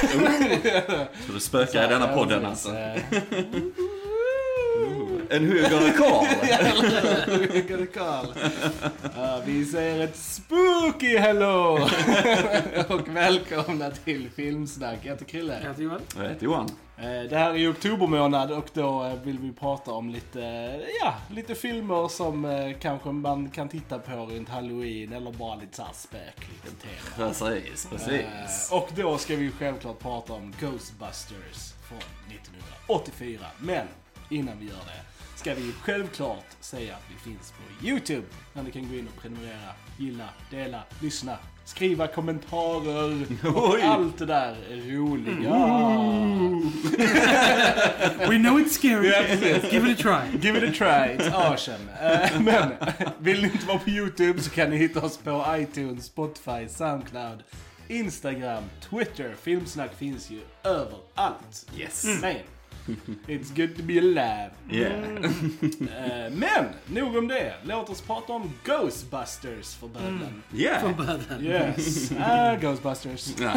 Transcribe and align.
Så 1.26 1.32
det 1.32 1.40
spökar 1.40 1.84
i 1.84 1.88
denna 1.88 2.08
podden 2.08 2.46
alltså. 2.46 2.68
Eh, 2.68 2.96
En 5.32 5.46
karl. 5.96 6.26
Hugo 7.26 7.86
Carl. 7.94 8.26
Ja, 9.16 9.42
vi 9.46 9.64
säger 9.64 10.04
ett 10.04 10.16
spooky 10.16 11.16
hello! 11.16 11.72
och 12.88 13.08
välkomna 13.08 13.90
till 13.90 14.28
Filmsnack. 14.36 14.98
Jag 15.02 15.10
heter 15.10 15.24
Krille. 15.24 15.58
Jag 15.62 15.68
heter 15.68 15.82
Johan. 15.82 16.00
Jag 16.16 16.28
heter 16.28 16.44
Johan. 16.44 16.68
Eh, 17.00 17.22
Det 17.30 17.36
här 17.38 17.50
är 17.50 17.54
ju 17.54 17.68
oktobermånad 17.70 18.52
och 18.52 18.68
då 18.72 19.04
eh, 19.04 19.14
vill 19.14 19.38
vi 19.38 19.52
prata 19.52 19.92
om 19.92 20.10
lite, 20.10 20.40
ja, 21.00 21.14
lite 21.30 21.54
filmer 21.54 22.08
som 22.08 22.44
eh, 22.44 22.76
kanske 22.80 23.08
man 23.08 23.50
kan 23.50 23.68
titta 23.68 23.98
på 23.98 24.12
runt 24.26 24.48
halloween 24.48 25.12
eller 25.12 25.32
bara 25.32 25.54
lite 25.56 25.76
såhär 25.76 25.92
spökligt 25.94 26.82
tema. 26.82 27.16
Precis, 27.28 27.86
precis. 27.90 28.70
Eh, 28.72 28.76
Och 28.78 28.88
då 28.96 29.18
ska 29.18 29.36
vi 29.36 29.50
självklart 29.50 29.98
prata 29.98 30.32
om 30.32 30.54
Ghostbusters 30.60 31.72
från 31.88 31.98
1984. 32.28 33.40
Men 33.58 33.86
innan 34.28 34.58
vi 34.58 34.66
gör 34.66 34.74
det 34.86 35.00
ska 35.40 35.54
vi 35.54 35.72
självklart 35.82 36.44
säga 36.60 36.94
att 36.94 37.02
vi 37.10 37.30
finns 37.30 37.52
på 37.52 37.86
YouTube. 37.86 38.22
Där 38.54 38.62
ni 38.62 38.70
kan 38.70 38.88
gå 38.88 38.94
in 38.94 39.08
och 39.16 39.22
prenumerera, 39.22 39.72
gilla, 39.98 40.28
dela, 40.50 40.82
lyssna, 41.02 41.36
skriva 41.64 42.06
kommentarer 42.06 43.26
och 43.56 43.70
Oj. 43.70 43.82
allt 43.82 44.18
det 44.18 44.26
där 44.26 44.56
roliga. 44.86 45.50
We 48.28 48.38
know 48.38 48.58
it's 48.58 48.68
scary. 48.68 49.08
Ja, 49.08 49.22
precis. 49.28 49.72
Give 49.72 49.90
it 49.90 50.00
a 50.00 50.02
try. 50.02 50.38
Give 50.48 50.58
it 50.58 50.64
a 50.64 50.72
try, 50.78 51.16
it's 51.16 51.34
awesome. 51.34 51.90
Eh, 52.02 52.40
Men 52.40 52.72
vill 53.18 53.42
ni 53.42 53.48
inte 53.52 53.66
vara 53.66 53.78
på 53.78 53.90
YouTube 53.90 54.40
så 54.42 54.50
kan 54.50 54.70
ni 54.70 54.76
hitta 54.76 55.00
oss 55.04 55.16
på 55.18 55.44
iTunes, 55.58 56.04
Spotify, 56.04 56.68
Soundcloud, 56.68 57.42
Instagram, 57.88 58.64
Twitter. 58.90 59.34
Filmsnack 59.42 59.90
finns 59.98 60.30
ju 60.30 60.40
överallt. 60.64 61.66
Yes. 61.78 62.04
Men, 62.22 62.36
it's 63.26 63.50
good 63.56 63.76
to 63.76 63.82
be 63.82 63.98
alive. 63.98 64.50
Yeah. 64.70 64.92
Eh, 64.92 66.32
Men, 66.32 66.64
nog 66.86 67.16
om 67.16 67.28
det. 67.28 67.54
Låt 67.64 67.90
oss 67.90 68.00
prata 68.00 68.32
om 68.32 68.50
Ghostbusters 68.64 69.74
för 69.74 69.88
bödeln. 69.88 70.42
Yeah. 70.54 70.80
Från 70.80 70.96
början. 70.96 71.44
Yes, 71.76 72.12
ah, 72.20 72.54
Ghostbusters. 72.56 73.34
Ja. 73.40 73.50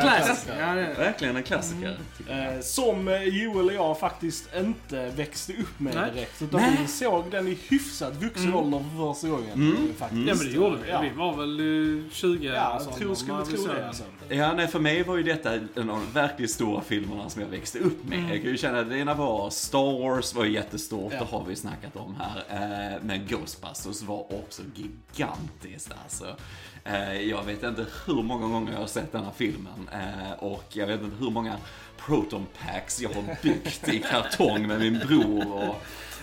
Klassiker. 0.00 0.54
Ja, 0.58 0.74
det. 0.74 0.94
Verkligen 0.98 1.36
en 1.36 1.42
klassiker. 1.42 1.98
jag. 2.28 2.54
Eh, 2.54 2.60
som 2.60 3.08
eh, 3.08 3.22
Joel 3.22 3.66
och 3.68 3.74
jag 3.74 3.98
faktiskt 3.98 4.48
inte 4.56 5.10
växte 5.16 5.52
upp 5.52 5.80
med 5.80 5.94
Nej. 5.94 6.10
direkt. 6.14 6.42
Utan 6.42 6.60
Nej. 6.60 6.78
vi 6.82 6.86
såg 6.88 7.24
den 7.30 7.48
i 7.48 7.58
hyfsat 7.68 8.22
vuxen 8.22 8.54
ålder 8.54 8.78
för 8.78 9.12
första 9.12 9.28
gången. 9.28 9.52
Mm. 9.52 9.72
eh, 9.72 9.94
Faktiskt. 9.98 10.28
Ja 10.28 10.34
men 10.34 10.46
det 10.46 10.52
gjorde 10.52 10.76
vi. 10.84 10.90
Ja. 10.90 11.00
Vi 11.00 11.10
var 11.10 11.36
väl 11.36 11.60
eh, 12.04 12.10
20 12.12 12.46
Ja, 12.46 12.74
och 12.74 12.82
sånt 12.82 12.96
jag 12.98 13.06
tror, 13.06 13.14
skulle 13.14 13.44
tro 13.44 13.74
det 13.74 13.86
alltså. 13.86 14.04
Ja, 14.28 14.52
nej, 14.52 14.68
för 14.68 14.78
mig 14.78 15.02
var 15.02 15.16
ju 15.16 15.22
detta 15.22 15.54
en 15.54 15.68
av 15.76 15.86
de 15.86 16.20
verkligt 16.20 16.50
stora 16.50 16.80
filmerna 16.80 17.30
som 17.30 17.42
jag 17.42 17.48
växte 17.48 17.78
upp 17.78 17.93
med. 18.04 18.18
Jag 18.34 18.42
kan 18.42 18.50
ju 18.50 18.56
känna 18.56 18.80
att 18.80 18.88
det 18.88 18.98
ena 18.98 19.14
var 19.14 19.50
Star 19.50 20.00
Wars 20.08 20.34
var 20.34 20.44
jättestort, 20.44 21.12
Ja. 21.12 21.18
det 21.18 21.24
har 21.24 21.44
vi 21.44 21.56
snackat 21.56 21.96
om 21.96 22.16
här. 22.20 22.44
Eh, 22.94 22.98
Men 23.02 23.26
Ghostbusters 23.26 24.02
var 24.02 24.32
också 24.40 24.62
gigantiskt 24.74 25.90
alltså. 26.04 26.36
Eh, 26.84 27.20
Jag 27.20 27.42
vet 27.44 27.62
inte 27.62 27.86
hur 28.06 28.22
många 28.22 28.46
gånger 28.46 28.72
jag 28.72 28.80
har 28.80 28.86
sett 28.86 29.12
denna 29.12 29.30
filmen 29.30 29.88
eh, 29.92 30.32
och 30.38 30.64
jag 30.72 30.86
vet 30.86 31.02
inte 31.02 31.16
hur 31.16 31.30
många 31.30 31.56
proton 31.98 32.46
packs 32.60 33.00
jag 33.00 33.10
har 33.10 33.36
byggt 33.42 33.88
i 33.88 33.98
kartong 33.98 34.66
med 34.66 34.80
min 34.80 34.98
bror. 34.98 35.52
Och, 35.68 35.74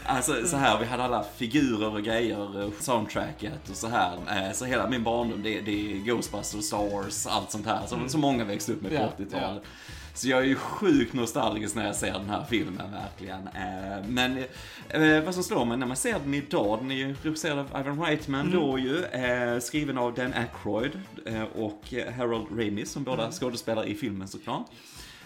Alltså 0.05 0.47
så 0.47 0.57
här, 0.57 0.79
vi 0.79 0.85
hade 0.85 1.03
alla 1.03 1.23
figurer 1.35 1.93
och 1.93 2.03
grejer, 2.03 2.71
soundtracket 2.81 3.69
och 3.69 3.75
så 3.75 3.87
här. 3.87 4.53
Så 4.53 4.65
hela 4.65 4.89
min 4.89 5.03
barndom, 5.03 5.43
det, 5.43 5.61
det 5.61 5.71
är 5.91 5.97
Ghostbusters, 5.97 6.65
Star 6.65 6.89
Wars, 6.95 7.27
allt 7.27 7.51
sånt 7.51 7.65
här. 7.65 7.85
Som 7.87 8.09
så 8.09 8.17
många 8.17 8.43
växte 8.43 8.71
upp 8.71 8.81
med 8.81 8.91
på 8.91 8.97
Ja, 8.97 9.09
80-talet. 9.25 9.63
Så 10.13 10.27
jag 10.29 10.39
är 10.39 10.43
ju 10.45 10.55
sjukt 10.55 11.13
nostalgisk 11.13 11.75
när 11.75 11.85
jag 11.85 11.95
ser 11.95 12.13
den 12.13 12.29
här 12.29 12.45
filmen, 12.49 12.91
verkligen. 12.91 13.47
Eh, 13.47 14.07
Men 14.07 14.37
eh, 14.89 15.23
vad 15.23 15.33
som 15.33 15.43
slår 15.43 15.65
mig 15.65 15.77
när 15.77 15.87
man 15.87 15.97
ser 15.97 16.19
den 16.19 16.33
idag, 16.33 16.79
den 16.81 16.91
är 16.91 16.95
ju 16.95 17.15
regisserad 17.23 17.59
av 17.59 17.81
Ivan 17.81 18.01
Reitman 18.01 18.51
då 18.51 18.79
ju, 18.79 19.03
eh, 19.03 19.59
skriven 19.59 19.97
av 19.97 20.13
Dan 20.13 20.33
Aykroyd 20.33 20.91
och 21.55 21.93
Harold 22.17 22.47
Ramis 22.59 22.91
som 22.91 23.03
båda 23.03 23.31
skådespelar 23.31 23.85
i 23.85 23.95
filmen 23.95 24.27
såklart. 24.27 24.65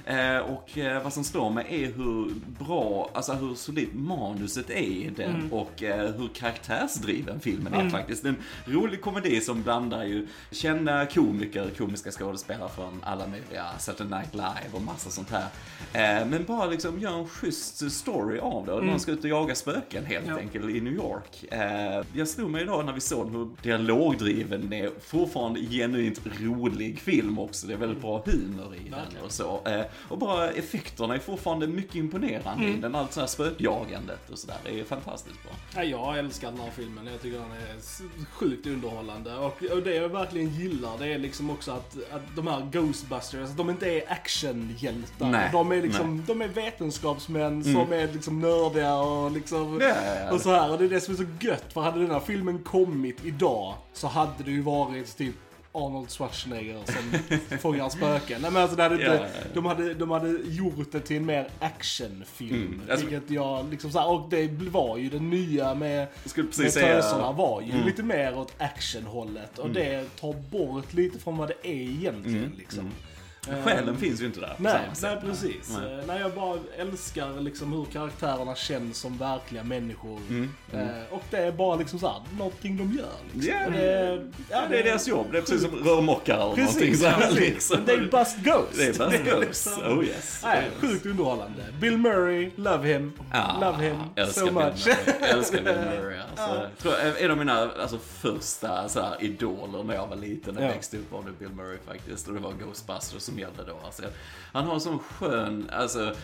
Eh, 0.05 0.37
och 0.37 0.77
eh, 0.77 1.03
vad 1.03 1.13
som 1.13 1.23
slår 1.23 1.49
mig 1.49 1.65
är 1.69 1.91
hur 1.91 2.31
bra, 2.65 3.09
alltså 3.13 3.33
hur 3.33 3.55
solidt 3.55 3.93
manuset 3.93 4.69
är 4.69 4.73
i 4.75 5.11
den 5.17 5.51
och 5.51 5.83
eh, 5.83 6.11
hur 6.15 6.27
karaktärsdriven 6.33 7.39
filmen 7.39 7.73
är 7.73 7.89
faktiskt. 7.89 8.23
Det 8.23 8.29
är 8.29 8.35
en 8.65 8.73
rolig 8.73 9.01
komedi 9.01 9.41
som 9.41 9.63
blandar 9.63 10.03
ju 10.05 10.27
kända 10.51 11.05
komiker, 11.05 11.69
komiska 11.77 12.11
skådespelare 12.11 12.69
från 12.75 12.99
alla 13.03 13.27
möjliga 13.27 13.65
Saturday 13.79 14.19
Night 14.19 14.33
Live 14.33 14.69
och 14.75 14.81
massa 14.81 15.09
sånt 15.09 15.29
här. 15.31 15.45
Eh, 15.93 16.27
men 16.27 16.43
bara 16.45 16.65
liksom 16.65 16.99
gör 16.99 17.19
en 17.19 17.27
schysst 17.27 17.91
story 17.91 18.39
av 18.39 18.65
det. 18.65 18.71
Och 18.71 18.85
Någon 18.85 18.99
ska 18.99 19.11
ut 19.11 19.23
och 19.23 19.29
jaga 19.29 19.55
spöken 19.55 20.05
helt 20.05 20.27
Ja. 20.27 20.37
enkelt 20.37 20.65
i 20.69 20.81
New 20.81 20.93
York. 20.93 21.43
Eh, 21.51 22.03
jag 22.13 22.27
slog 22.27 22.49
mig 22.49 22.61
idag 22.61 22.85
när 22.85 22.93
vi 22.93 23.01
såg 23.01 23.29
hur 23.31 23.49
dialogdriven 23.63 24.61
den 24.61 24.73
är. 24.73 24.91
Fortfarande 25.01 25.59
genuint 25.59 26.21
rolig 26.41 26.99
film 26.99 27.39
också. 27.39 27.67
Det 27.67 27.73
är 27.73 27.77
väldigt 27.77 28.01
bra 28.01 28.23
humor 28.25 28.75
i 28.85 28.89
den 28.89 29.23
och 29.25 29.31
så. 29.31 29.61
Och 30.09 30.17
bara 30.17 30.51
effekterna 30.51 31.15
är 31.15 31.19
fortfarande 31.19 31.67
mycket 31.67 31.95
imponerande 31.95 32.65
i 32.65 32.77
den. 32.77 32.95
Allt 32.95 33.13
så 33.13 33.19
här 33.19 33.27
spökjagandet 33.27 34.29
och 34.29 34.39
sådär. 34.39 34.57
Det 34.63 34.79
är 34.79 34.83
fantastiskt 34.83 35.43
bra. 35.43 35.51
Ja, 35.75 35.83
jag 35.83 36.19
älskar 36.19 36.51
den 36.51 36.59
här 36.59 36.71
filmen. 36.71 37.07
Jag 37.07 37.21
tycker 37.21 37.37
den 37.39 37.51
är 37.51 38.25
sjukt 38.31 38.67
underhållande. 38.67 39.35
Och, 39.35 39.63
och 39.63 39.81
det 39.81 39.95
jag 39.95 40.09
verkligen 40.09 40.49
gillar 40.49 40.97
det 40.97 41.07
är 41.07 41.17
liksom 41.17 41.49
också 41.49 41.71
att, 41.71 41.97
att 42.11 42.35
de 42.35 42.47
här 42.47 42.69
Ghostbusters, 42.71 43.49
de 43.49 43.69
inte 43.69 43.89
är 43.89 44.11
actionhjältar. 44.11 45.29
Nej, 45.29 45.49
de 45.51 45.71
är 45.71 45.81
liksom, 45.81 46.23
de 46.27 46.41
är 46.41 46.47
vetenskapsmän 46.47 47.63
som 47.63 47.93
är 47.93 48.13
liksom 48.13 48.39
nördiga 48.39 48.95
och 48.95 49.31
liksom... 49.31 49.81
Ja. 49.81 50.31
Och 50.31 50.41
så 50.41 50.51
här, 50.51 50.71
och 50.71 50.77
det 50.77 50.85
är 50.85 50.89
det 50.89 51.01
som 51.01 51.13
är 51.13 51.17
så 51.17 51.25
gött. 51.39 51.73
För 51.73 51.81
hade 51.81 51.99
den 51.99 52.11
här 52.11 52.19
filmen 52.19 52.59
kommit 52.63 53.25
idag 53.25 53.73
så 53.93 54.07
hade 54.07 54.43
det 54.43 54.51
ju 54.51 54.61
varit 54.61 55.17
typ 55.17 55.35
Arnold 55.75 56.11
Schwarzenegger 56.11 56.79
som 56.85 57.57
fångar 57.59 57.89
spöken. 57.89 58.41
Nej 58.41 58.51
men 58.51 58.61
alltså 58.61 58.77
det 58.77 58.83
hade 58.83 58.95
inte, 58.95 59.05
Ja. 59.33 59.41
De, 59.53 59.65
hade, 59.65 59.93
de 59.93 60.11
hade 60.11 60.29
gjort 60.49 60.91
det 60.91 60.99
till 60.99 61.17
en 61.17 61.25
mer 61.25 61.47
actionfilm. 61.59 62.55
Mm, 62.55 62.81
alltså- 62.91 63.05
vilket 63.07 63.29
jag 63.31 63.69
liksom 63.71 63.91
så 63.91 63.99
här, 63.99 64.07
och 64.09 64.29
det 64.29 64.47
var 64.51 64.97
ju 64.97 65.09
det 65.09 65.19
nya 65.19 65.75
med, 65.75 66.07
med 66.35 66.55
töserna 66.73 67.31
var 67.31 67.61
ju 67.61 67.71
Mm. 67.71 67.85
lite 67.85 68.03
mer 68.03 68.37
åt 68.37 68.53
actionhållet. 68.57 69.59
Och 69.59 69.69
det 69.69 70.15
tar 70.19 70.33
bort 70.33 70.93
lite 70.93 71.19
från 71.19 71.37
vad 71.37 71.47
det 71.47 71.67
är 71.69 71.73
egentligen 71.89 72.37
Mm, 72.45 72.57
liksom. 72.57 72.91
Själen 73.63 73.97
finns 73.97 74.21
ju 74.21 74.25
inte 74.25 74.39
där 74.39 74.55
Nej, 74.57 74.79
nej 75.01 75.17
precis. 75.21 75.77
Nej. 75.81 75.93
Eh, 75.93 75.99
Nej, 76.07 76.21
jag 76.21 76.33
bara 76.33 76.59
älskar 76.77 77.41
liksom 77.41 77.73
hur 77.73 77.85
karaktärerna 77.85 78.55
känns 78.55 78.97
som 78.97 79.17
verkliga 79.17 79.63
människor. 79.63 80.19
Mm, 80.29 80.49
Eh, 80.73 80.87
och 81.09 81.23
det 81.29 81.37
är 81.37 81.51
bara 81.51 81.75
liksom 81.75 81.99
såhär, 81.99 82.21
någonting 82.37 82.77
de 82.77 82.93
gör. 82.97 83.05
Liksom. 83.33 83.53
Ja, 83.53 83.65
Och 83.65 83.71
det, 83.71 83.79
det, 84.17 84.27
ja, 84.49 84.61
det 84.69 84.79
är 84.79 84.83
deras 84.83 85.07
jobb. 85.07 85.27
Det 85.31 85.37
är 85.37 85.41
precis 85.41 85.61
som 85.61 85.75
rörmokare 85.75 86.35
eller 86.35 86.45
någonting 86.45 86.65
Precis, 86.65 86.99
så 87.01 87.07
här, 87.07 87.21
precis. 87.21 87.39
liksom. 87.39 87.79
Det 87.85 87.93
är 87.93 87.97
Bust 87.97 88.37
Ghost. 88.37 88.77
Det 88.77 88.83
är 88.83 88.87
Buzz 88.93 89.23
Ghost. 89.25 89.39
liksom- 89.39 89.97
Oh 89.97 90.05
yes. 90.05 90.41
Nej, 90.43 90.57
Oh, 90.59 90.63
yes. 90.63 90.73
sjukt 90.93 91.05
underhållande. 91.05 91.63
Bill 91.81 91.97
Murray, 91.97 92.51
love 92.55 92.87
him. 92.93 93.13
Ah, 93.31 93.59
love 93.71 93.83
him 93.85 93.97
so 94.27 94.45
much. 94.45 94.53
Murray. 94.53 94.97
Älskar 95.29 95.57
Bill 95.61 95.75
Murray. 95.99 96.17
Alltså, 96.35 96.61
jag 96.61 96.77
tror, 96.77 96.93
en 97.19 97.31
av 97.31 97.37
mina 97.37 97.69
alltså, 97.81 97.97
första 97.97 98.89
så 98.89 99.01
här, 99.01 99.15
idoler 99.19 99.83
när 99.83 99.93
jag 99.95 100.07
var 100.07 100.15
liten 100.15 100.57
och 100.57 100.63
Ja. 100.63 100.67
växte 100.67 100.97
upp 100.97 101.11
var 101.11 101.23
det 101.23 101.31
Bill 101.39 101.49
Murray 101.55 101.77
faktiskt. 101.87 102.27
Och 102.27 102.33
det 102.33 102.39
var 102.39 102.51
Ghostbusters 102.65 103.29
som 103.35 103.39
gällde 103.39 103.63
då. 103.71 103.79
Alltså, 103.85 104.03
han 104.53 104.65
har 104.65 104.73
en 104.73 104.81
sån 104.81 104.99
skön, 104.99 105.69
alltså, 105.73 106.15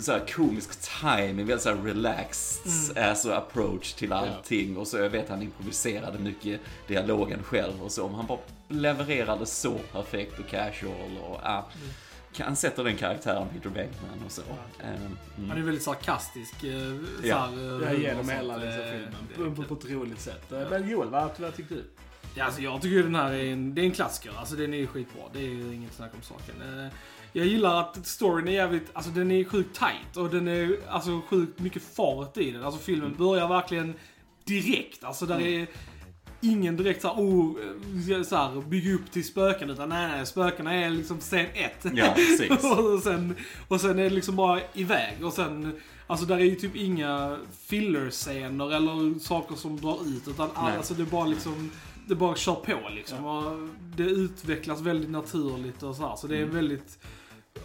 så 0.00 0.12
här 0.12 0.26
komisk 0.34 0.70
timing, 1.00 1.46
väldigt 1.46 1.62
så 1.62 1.74
relaxed 1.74 2.98
alltså, 2.98 3.32
approach 3.32 3.92
till 3.92 4.12
allting. 4.12 4.76
Och 4.76 4.86
så 4.86 4.96
jag 4.98 5.10
vet 5.10 5.28
han 5.28 5.42
improviserade 5.42 6.18
mycket 6.18 6.60
dialogen 6.86 7.42
själv 7.42 7.82
och 7.82 7.92
så. 7.92 8.06
Men 8.06 8.16
han 8.16 8.26
bara 8.26 8.38
levererade 8.68 9.46
så 9.46 9.78
perfekt 9.92 10.38
och 10.38 10.46
casual 10.46 11.18
och 11.28 11.40
ja. 11.44 11.68
Han 12.38 12.56
sätter 12.56 12.84
den 12.84 12.96
karaktären 12.96 13.48
Peter 13.48 13.70
Venkman 13.70 14.22
och 14.26 14.32
så. 14.32 14.42
Ehm, 14.80 15.48
Han 15.48 15.58
är 15.58 15.62
väldigt 15.62 15.82
sarkastisk. 15.82 16.64
eh, 16.64 16.70
Ja. 17.22 17.48
såhär, 17.50 17.82
eh, 17.82 17.92
Ja, 17.92 17.98
genom 17.98 18.28
hela 18.28 18.56
liksom, 18.56 18.82
eh, 18.82 18.90
filmen. 19.36 19.54
På, 19.56 19.62
på, 19.64 19.74
ett 19.74 19.90
roligt 19.90 20.20
sätt. 20.20 20.44
Men 20.70 20.88
Joel, 20.90 21.08
vad, 21.08 21.30
vad 21.38 21.56
tyckte 21.56 21.74
du? 21.74 21.84
Ja, 22.34 22.44
alltså 22.44 22.60
jag 22.62 22.82
tycker 22.82 22.96
ju 22.96 23.02
den 23.02 23.14
här 23.14 23.32
är 23.32 23.52
en, 23.52 23.74
det 23.74 23.80
är 23.80 23.84
en 23.84 23.92
klassiker. 23.92 24.32
Alltså 24.38 24.56
den 24.56 24.74
är 24.74 24.86
skitbra. 24.86 25.22
Det 25.32 25.38
är 25.38 25.50
ju 25.50 25.74
inget 25.74 25.94
snack 25.94 26.10
om 26.14 26.22
saken. 26.22 26.54
Eh, 26.84 26.92
Jag 27.32 27.46
gillar 27.46 27.80
att 27.80 28.06
storyn 28.06 28.48
är 28.48 28.52
jävligt, 28.52 28.90
alltså 28.92 29.10
den 29.10 29.30
är 29.30 29.44
sjukt 29.44 29.78
tight 29.78 30.16
och 30.16 30.30
den 30.30 30.48
är 30.48 30.76
alltså 30.88 31.20
sjukt 31.28 31.58
mycket 31.58 31.82
fart 31.96 32.36
i 32.36 32.50
den. 32.50 32.64
Alltså 32.64 32.80
filmen 32.80 33.14
börjar 33.18 33.48
verkligen 33.48 33.94
direkt. 34.44 35.04
Alltså 35.04 35.26
där 35.26 35.40
är 35.40 35.66
ingen 36.40 36.76
direkt 36.76 37.02
såhär, 37.02 37.14
oh, 37.22 37.56
eh, 38.16 38.22
så 38.22 38.36
här, 38.36 38.60
bygga 38.60 38.94
upp 38.94 39.10
till 39.12 39.24
spöken. 39.26 39.70
Utan 39.70 39.88
nej, 39.88 40.08
nej, 40.08 40.26
spökena 40.26 40.74
är 40.74 40.90
liksom 40.90 41.20
scen 41.20 41.46
ett. 41.54 41.86
Ja, 41.94 42.12
precis. 42.16 42.50
och, 42.78 43.02
sen, 43.02 43.34
och 43.68 43.80
sen 43.80 43.98
är 43.98 44.02
det 44.02 44.10
liksom 44.10 44.36
bara 44.36 44.60
iväg. 44.74 45.24
Och 45.24 45.32
sen, 45.32 45.80
alltså 46.06 46.26
där 46.26 46.36
är 46.36 46.44
ju 46.44 46.54
typ 46.54 46.76
inga 46.76 47.36
filler-scener 47.66 48.72
eller 48.74 49.18
saker 49.18 49.54
som 49.54 49.80
drar 49.80 49.98
ut. 50.06 50.28
Utan 50.28 50.48
Nej. 50.62 50.76
alltså 50.76 50.94
det 50.94 51.02
är 51.02 51.06
bara 51.06 51.26
liksom, 51.26 51.70
det 52.10 52.16
bara 52.16 52.36
kör 52.36 52.54
på 52.54 52.78
liksom. 52.94 53.26
Och 53.26 53.68
det 53.96 54.02
utvecklas 54.02 54.80
väldigt 54.80 55.10
naturligt 55.10 55.82
och 55.82 55.96
så 55.96 56.08
här. 56.08 56.16
Så 56.16 56.26
det 56.26 56.36
är 56.36 56.42
Mm. 56.42 56.54
väldigt... 56.54 56.98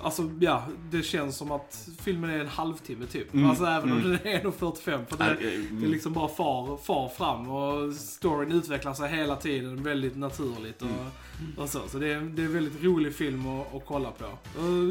Alltså 0.02 0.32
ja, 0.40 0.64
det 0.92 1.04
känns 1.04 1.38
som 1.38 1.52
att 1.52 1.88
filmen 2.02 2.30
är 2.30 2.40
en 2.40 2.48
halvtimme 2.48 3.06
typ. 3.06 3.34
Mm, 3.34 3.50
Alltså 3.50 3.66
även 3.66 3.92
om 3.92 3.98
mm. 3.98 4.10
den 4.24 4.28
är 4.34 4.42
1.45. 4.44 5.06
För 5.06 5.18
Ja, 5.20 5.26
det, 5.26 5.56
eh, 5.56 5.62
det 5.72 5.86
är 5.86 5.90
liksom 5.90 6.14
bara 6.14 6.28
far, 6.28 6.78
far 6.78 7.10
fram 7.10 7.50
och 7.50 7.94
storyn 7.94 8.52
utvecklar 8.52 8.94
sig 8.94 9.10
hela 9.10 9.36
tiden 9.36 9.84
väldigt 9.84 10.16
naturligt 10.18 10.82
och, 10.82 10.88
Mm. 10.88 11.52
och 11.58 11.70
så. 11.70 11.80
Så 11.88 11.98
det 12.00 12.08
är, 12.14 12.20
det 12.22 12.42
är 12.42 12.46
en 12.46 12.54
väldigt 12.54 12.84
rolig 12.84 13.16
film 13.16 13.48
att, 13.48 13.76
att 13.76 13.86
kolla 13.86 14.12
på. 14.12 14.26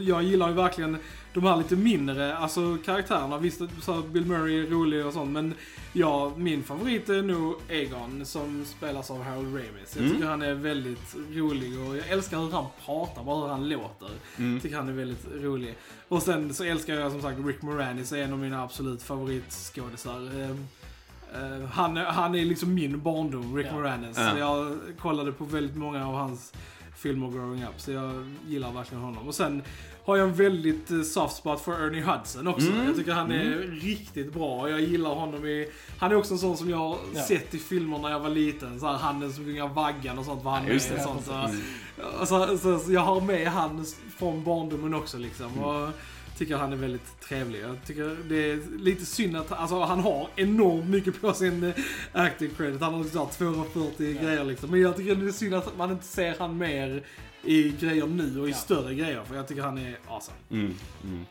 Jag 0.02 0.22
gillar 0.22 0.48
ju 0.48 0.54
verkligen 0.54 0.96
de 1.34 1.44
här 1.44 1.56
lite 1.56 1.76
mindre, 1.76 2.36
alltså 2.36 2.78
karaktärerna. 2.84 3.38
Visst, 3.38 3.60
så 3.82 4.02
Bill 4.02 4.26
Murray 4.26 4.58
är 4.66 4.70
rolig 4.70 5.06
och 5.06 5.12
sånt, 5.12 5.30
men 5.30 5.54
ja, 5.92 6.32
min 6.36 6.62
favorit 6.64 7.08
är 7.08 7.22
nog 7.22 7.54
Egon 7.68 8.26
som 8.26 8.64
spelas 8.64 9.10
av 9.10 9.22
Harold 9.22 9.46
Ramis. 9.54 9.96
Jag 9.96 10.02
Mm. 10.04 10.12
tycker 10.14 10.26
han 10.28 10.42
är 10.42 10.54
väldigt 10.54 11.16
rolig 11.32 11.80
och 11.80 11.96
jag 11.96 12.08
älskar 12.08 12.38
hur 12.38 12.50
han 12.50 12.66
pratar, 12.84 13.24
bara 13.24 13.40
hur 13.42 13.48
han 13.48 13.68
låter. 13.68 14.08
Mm. 14.36 14.60
Tycker 14.60 14.76
han 14.76 14.88
är 14.88 14.92
väldigt 14.92 15.26
rolig. 15.34 15.74
Och 16.08 16.22
sen 16.22 16.54
så 16.54 16.64
älskar 16.64 16.94
jag 16.94 17.12
som 17.12 17.22
sagt 17.22 17.38
Rick 17.44 17.62
Moranis, 17.62 18.12
är 18.12 18.22
en 18.22 18.32
av 18.32 18.38
mina 18.38 18.62
absolut 18.62 19.02
favoritskådisar. 19.02 20.20
Eh, 21.34 21.64
han, 21.72 21.96
är- 21.96 22.04
han 22.04 22.34
är 22.34 22.44
liksom 22.44 22.74
min 22.74 23.00
barndom, 23.00 23.56
Rick 23.56 23.66
Ja. 23.66 23.72
Moranis. 23.74 24.16
Ja. 24.18 24.38
Jag 24.38 24.78
kollade 24.98 25.32
på 25.32 25.44
väldigt 25.44 25.76
många 25.76 26.08
av 26.08 26.14
hans 26.14 26.52
filmer 26.96 27.30
growing 27.30 27.62
up, 27.64 27.80
så 27.80 27.90
jag 27.92 28.34
gillar 28.46 28.72
verkligen 28.72 29.02
honom. 29.04 29.28
Och 29.28 29.34
sen 29.34 29.62
har 30.04 30.16
jag 30.16 30.28
en 30.28 30.34
väldigt 30.34 30.90
eh, 30.90 31.02
soft 31.02 31.36
spot 31.36 31.60
för 31.60 31.86
Ernie 31.86 32.02
Hudson 32.02 32.46
också. 32.46 32.66
Mm. 32.68 32.86
Jag 32.86 32.96
tycker 32.96 33.12
han 33.12 33.32
är 33.32 33.56
riktigt 33.82 34.32
bra. 34.32 34.70
Jag 34.70 34.80
gillar 34.80 35.10
honom 35.14 35.46
i... 35.46 35.68
Han 35.98 36.12
är 36.12 36.16
också 36.16 36.32
en 36.34 36.38
sån 36.38 36.56
som 36.56 36.70
jag 36.70 36.76
har 36.76 36.98
Ja. 37.14 37.22
sett 37.22 37.54
i 37.54 37.58
filmer 37.58 37.98
när 37.98 38.10
jag 38.10 38.20
var 38.20 38.28
liten. 38.30 38.80
Så 38.80 38.86
här, 38.86 38.94
han 38.94 39.32
som 39.32 39.44
gungar 39.44 39.68
vaggan 39.68 40.18
och 40.18 40.24
sånt 40.24 40.44
var 40.44 40.52
han 40.52 40.62
Ja, 40.62 40.68
med. 40.68 40.76
och 40.76 41.02
Sånt, 41.02 41.24
så, 41.26 41.32
Mm. 41.32 42.26
så, 42.26 42.58
så, 42.58 42.78
så 42.78 42.92
jag 42.92 43.00
har 43.00 43.20
med 43.20 43.48
han 43.48 43.86
från 44.18 44.44
barndomen 44.44 44.94
också 44.94 45.18
liksom. 45.18 45.46
Mm. 45.52 45.64
Och 45.64 45.88
tycker 46.38 46.56
han 46.56 46.72
är 46.72 46.76
väldigt 46.76 47.20
trevlig. 47.28 47.60
Jag 47.62 47.76
tycker 47.86 48.16
det 48.28 48.50
är 48.50 48.78
lite 48.78 49.06
synd 49.06 49.36
att 49.36 49.52
alltså, 49.52 49.80
han 49.80 50.00
har 50.00 50.28
enormt 50.36 50.88
mycket 50.88 51.20
på 51.20 51.32
sin 51.32 51.64
eh, 51.64 51.74
acting 52.12 52.50
credit. 52.56 52.80
Han 52.80 52.94
har 52.94 53.02
liksom 53.04 53.28
240 53.38 53.90
Ja. 54.16 54.22
grejer 54.22 54.44
liksom. 54.44 54.70
Men 54.70 54.80
jag 54.80 54.96
tycker 54.96 55.14
det 55.14 55.26
är 55.26 55.32
synd 55.32 55.54
att 55.54 55.76
man 55.78 55.90
inte 55.90 56.04
ser 56.06 56.34
han 56.38 56.58
mer 56.58 57.02
i 57.46 57.74
grejer 57.80 58.06
nu 58.06 58.40
och 58.40 58.48
i 58.48 58.50
Ja. 58.50 58.56
större 58.56 58.94
grejer. 58.94 59.24
För 59.24 59.36
jag 59.36 59.48
tycker 59.48 59.62
han 59.62 59.78
är 59.78 59.98
awesome. 60.08 60.36
Mm, 60.50 60.74
mm. 61.04 61.26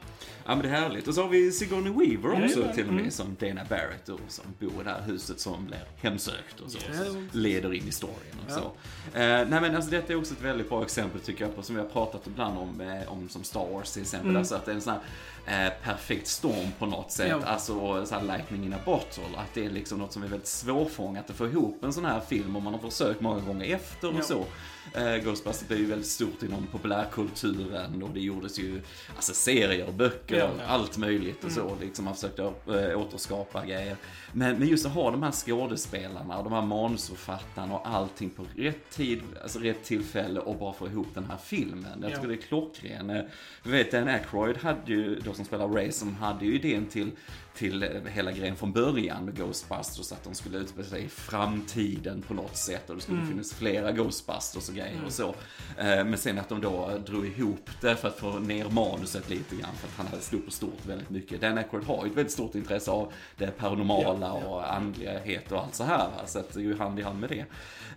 Ja 0.46 0.56
men 0.56 0.62
det 0.62 0.70
är 0.70 0.82
härligt. 0.82 1.08
Och 1.08 1.16
så 1.16 1.22
har 1.22 1.30
vi 1.30 1.52
Sigourney 1.52 1.94
Weaver 1.94 2.46
också 2.46 2.74
till 2.76 2.88
och 2.88 2.94
med 2.94 3.00
Mm. 3.00 3.12
som 3.12 3.36
Dana 3.40 3.62
Barrett 3.70 4.06
då, 4.06 4.18
som 4.28 4.46
bor 4.60 4.82
i 4.82 4.84
det 4.84 4.90
här 4.90 5.02
huset 5.02 5.40
som 5.40 5.66
blir 5.66 5.84
hemsökt 6.02 6.60
och 6.66 6.72
så. 6.72 6.78
Yes. 6.78 7.08
som 7.08 7.30
leder 7.32 7.74
in 7.74 7.88
i 7.88 7.92
storyn 7.92 8.16
och 8.46 8.52
Ja. 8.52 8.56
så. 8.56 8.62
Eh, 9.20 9.48
nej 9.48 9.62
men 9.62 9.76
alltså 9.76 9.92
detta 9.92 10.14
är 10.14 10.18
också 10.18 10.34
ett 10.34 10.42
väldigt 10.42 10.70
bra 10.70 10.84
exempel 10.84 11.22
tycker 11.22 11.46
jag 11.46 11.56
på 11.56 11.62
som 11.62 11.76
vi 11.76 11.82
har 11.82 11.90
pratat 11.90 12.28
ibland 12.28 12.58
om, 12.58 12.82
eh, 12.82 13.12
om 13.12 13.30
som 13.30 13.44
Star 13.44 13.68
Wars 13.74 13.92
till 13.92 14.02
exempel. 14.02 14.30
Mm. 14.30 14.40
Alltså 14.40 14.56
att 14.56 14.66
det 14.66 14.72
är 14.72 14.76
en 14.76 14.82
sån 14.82 14.94
här 15.46 15.68
eh, 15.68 15.74
perfekt 15.84 16.28
storm 16.28 16.68
på 16.80 16.86
något 16.86 17.12
sätt. 17.12 17.28
Ja. 17.30 17.42
Alltså 17.46 18.06
så 18.06 18.16
här 18.16 18.24
lightning 18.24 18.66
in 18.66 18.74
a 18.74 18.78
bottle. 18.86 19.24
Att 19.38 19.54
det 19.54 19.66
är 19.66 19.70
liksom 19.70 20.00
något 20.00 20.14
som 20.14 20.24
är 20.24 20.28
väldigt 20.28 20.48
svårfångat 20.48 21.30
att 21.30 21.36
få 21.36 21.48
ihop 21.48 21.84
en 21.84 21.94
sån 21.94 22.06
här 22.06 22.20
film 22.20 22.56
om 22.56 22.64
man 22.64 22.74
har 22.74 22.82
försökt 22.90 23.22
många 23.22 23.40
gånger 23.40 23.76
efter 23.76 24.08
och 24.10 24.20
Ja. 24.20 24.22
så. 24.24 24.46
Eh, 24.94 25.16
Ghostbusters 25.24 25.68
blev 25.68 25.80
ju 25.80 25.86
väldigt 25.86 26.08
stort 26.08 26.44
inom 26.44 26.68
populärkulturen 26.68 28.04
och 28.04 28.10
det 28.10 28.20
gjordes 28.20 28.60
ju 28.60 28.82
alltså 29.16 29.34
serier, 29.34 29.92
böcker, 29.92 30.38
Ja, 30.38 30.50
ja. 30.58 30.64
allt 30.68 30.98
möjligt 30.98 31.44
och 31.44 31.52
så. 31.52 31.78
Liksom 31.82 32.06
man 32.06 32.16
försökte 32.16 32.42
äh, 32.68 33.00
återskapa 33.02 33.66
grejer. 33.66 33.98
Men, 34.34 34.58
men 34.60 34.68
just 34.68 34.86
att 34.86 34.92
ha 34.92 35.12
de 35.12 35.24
här 35.24 35.32
skådespelarna 35.32 36.38
och 36.38 36.44
de 36.44 36.54
här 36.54 36.62
manusförfattarna 36.62 37.76
och 37.76 37.88
allting 37.90 38.30
på 38.30 38.46
rätt 38.58 38.90
tid, 38.90 39.22
alltså 39.44 39.60
rätt 39.60 39.84
tillfälle 39.84 40.40
och 40.40 40.58
bara 40.58 40.74
få 40.74 40.88
ihop 40.88 41.08
den 41.14 41.26
här 41.26 41.38
filmen. 41.44 42.00
Jag 42.02 42.12
Ja. 42.12 42.16
tycker 42.16 42.28
det 42.28 42.34
är 42.34 42.42
klockren. 42.42 43.10
Eh, 43.10 43.22
Vi 43.64 43.72
vet 43.72 43.92
Dan 43.92 44.08
Aykroyd 44.08 44.58
hade 44.58 44.92
ju, 44.94 45.20
då 45.20 45.34
som 45.34 45.46
spelar 45.46 45.68
Ray, 45.68 45.92
som 45.92 46.16
hade 46.16 46.46
ju 46.46 46.56
idén 46.56 46.86
till 46.86 47.12
till 47.56 47.84
eh, 47.84 47.90
hela 48.14 48.32
grejen 48.32 48.56
från 48.56 48.72
början 48.72 49.26
med 49.26 49.38
Ghostbusters, 49.38 50.12
att 50.12 50.24
de 50.24 50.36
skulle 50.36 50.58
utspela 50.58 50.88
sig 50.88 51.04
i 51.04 51.08
framtiden 51.10 52.22
på 52.22 52.34
något 52.34 52.58
sätt 52.58 52.90
och 52.90 52.96
det 52.96 53.02
skulle 53.02 53.18
Mm. 53.18 53.30
finnas 53.30 53.54
flera 53.54 53.92
Ghostbusters 53.92 54.70
och 54.74 54.78
grejer 54.78 54.94
Mm. 54.94 55.06
och 55.06 55.12
så. 55.12 55.30
Eh, 55.78 56.06
Men 56.06 56.18
sen 56.18 56.40
att 56.40 56.50
de 56.50 56.62
då 56.62 56.92
drog 57.06 57.26
ihop 57.28 57.70
det 57.82 57.96
för 57.96 58.08
att 58.08 58.20
få 58.20 58.40
ner 58.40 58.66
manuset 58.70 59.30
lite 59.30 59.56
grann, 59.56 59.76
för 59.76 59.88
att 59.88 59.94
han 59.98 60.08
hade 60.08 60.22
stort 60.22 60.46
på 60.46 60.52
stort 60.52 60.86
väldigt 60.86 61.10
mycket. 61.10 61.42
Dan 61.42 61.58
Aykroyd 61.58 61.84
har 61.86 62.06
ju 62.06 62.12
ett 62.12 62.18
väldigt 62.18 62.34
stort 62.34 62.56
intresse 62.56 62.92
av 62.92 63.12
det 63.38 63.48
paranormala 63.58 64.28
Ja, 64.28 64.40
ja. 64.44 64.48
och 64.50 64.74
andlighet 64.74 65.52
och 65.52 65.60
allt 65.64 65.76
så 65.76 65.84
här, 65.84 65.98
va? 65.98 66.22
så 66.26 66.40
att 66.40 66.54
det 66.54 66.60
är 66.60 66.64
ju 66.64 66.78
hand 66.78 67.00
i 67.00 67.02
hand 67.04 67.20
med 67.20 67.30
det. 67.30 67.46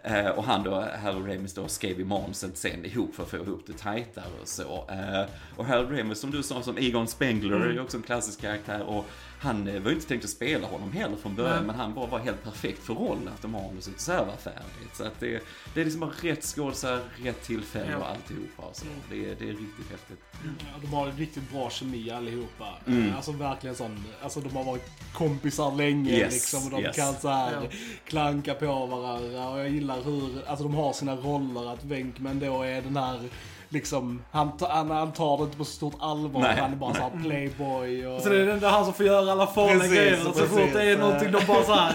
Eh, 0.03 0.27
Och 0.29 0.45
han 0.45 0.63
då, 0.63 0.85
Harold 1.03 1.29
Ramis 1.29 1.55
då, 1.55 1.69
skrev 1.69 1.99
ju 1.99 2.05
manuset 2.05 2.57
sen 2.57 2.85
ihop 2.85 3.15
för 3.15 3.23
att 3.23 3.29
få 3.29 3.37
ihop 3.37 3.63
det 3.67 3.79
tajtare 3.79 4.25
och 4.43 4.49
så. 4.49 4.85
Eh, 4.91 5.25
Och 5.57 5.67
Harold 5.67 5.99
Ramis, 5.99 6.19
som 6.21 6.31
du 6.31 6.43
sa, 6.43 6.63
som 6.63 6.79
Egon 6.79 7.07
Spengler, 7.09 7.57
är 7.61 7.73
ju 7.73 7.81
också 7.81 7.97
en 7.97 8.03
klassisk 8.03 8.41
karaktär 8.41 8.83
och 8.83 9.07
han 9.39 9.69
eh, 9.69 9.81
var 9.83 9.91
ju 9.91 9.95
inte 9.97 10.09
tänkt 10.09 10.25
att 10.25 10.31
spela 10.31 10.67
honom 10.67 10.93
heller 10.93 11.17
från 11.17 11.35
början, 11.35 11.57
Nej. 11.57 11.67
men 11.67 11.77
han 11.77 11.95
bara 11.95 12.07
var 12.07 12.19
helt 12.19 12.45
perfekt 12.45 12.83
för 12.83 12.95
rollen, 12.95 13.29
att 13.29 13.51
manuset 13.51 14.01
så 14.01 14.13
här 14.13 14.25
var 14.25 14.37
färdigt. 14.37 14.97
Så 14.97 15.05
att 15.05 15.21
det, 15.21 15.43
det 15.75 15.81
är 15.81 15.85
liksom 15.85 16.01
bara 16.01 16.11
rätt 16.21 16.45
skådisar, 16.45 17.01
rätt 17.23 17.43
tillfälle 17.43 17.91
Ja. 17.91 17.97
och 17.99 18.09
alltihopa. 18.11 18.63
och 18.63 18.77
Så. 18.77 18.85
Mm. 18.87 18.97
Det, 19.11 19.17
är, 19.31 19.35
det 19.39 19.45
är 19.45 19.53
riktigt 19.53 19.91
häftigt. 19.91 20.21
Ja, 20.43 20.79
de 20.81 20.87
har 20.87 21.07
riktigt 21.13 21.51
bra 21.53 21.71
kemi 21.71 22.11
allihopa. 22.11 22.69
Mm. 22.87 23.15
Alltså 23.17 23.33
verkligen 23.33 23.77
sån, 23.77 24.05
alltså 24.23 24.41
de 24.41 24.57
har 24.57 24.65
varit 24.65 24.91
kompisar 25.13 25.75
länge 25.77 26.11
Yes, 26.13 26.33
liksom 26.33 26.65
och 26.65 26.71
de 26.71 26.83
yes. 26.87 26.97
kan 26.97 27.15
så 27.15 27.29
här 27.29 27.53
Ja. 27.63 27.69
klanka 28.07 28.55
på 28.55 28.87
varandra 28.87 29.49
och 29.49 29.59
jag 29.61 29.69
gillar 29.71 30.03
hur, 30.03 30.49
alltså 30.49 30.63
de 30.65 30.75
har 30.75 30.93
sina 30.93 31.17
roller 31.17 31.73
att 31.73 31.85
Venkman 31.85 32.39
då 32.41 32.63
är 32.63 32.83
den 32.83 32.97
här 32.97 33.21
Liksom, 33.69 34.23
han, 34.31 34.53
han, 34.61 34.91
han 34.91 35.13
tar 35.13 35.37
det 35.39 35.45
inte 35.45 35.57
på 35.57 35.65
så 35.65 35.73
stort 35.73 35.95
allvar. 36.01 36.41
Nej, 36.41 36.57
han 36.61 36.73
är 36.73 36.77
bara 36.77 36.95
såhär 36.95 37.11
playboy 37.23 38.07
och... 38.07 38.23
Så 38.23 38.29
det 38.29 38.41
är 38.41 38.47
den 38.47 38.61
där 38.61 38.69
han 38.71 38.85
som 38.85 38.95
får 38.95 39.07
göra 39.07 39.33
alla 39.33 39.47
farliga 39.47 39.79
Precis, 39.79 39.95
grejer. 39.97 40.17
Så 40.25 40.33
precis. 40.33 40.49
fort 40.49 40.73
det 40.73 40.83
är 40.83 40.99
någonting, 40.99 41.33
de 41.33 41.47
bara 41.47 41.63
såhär 41.65 41.93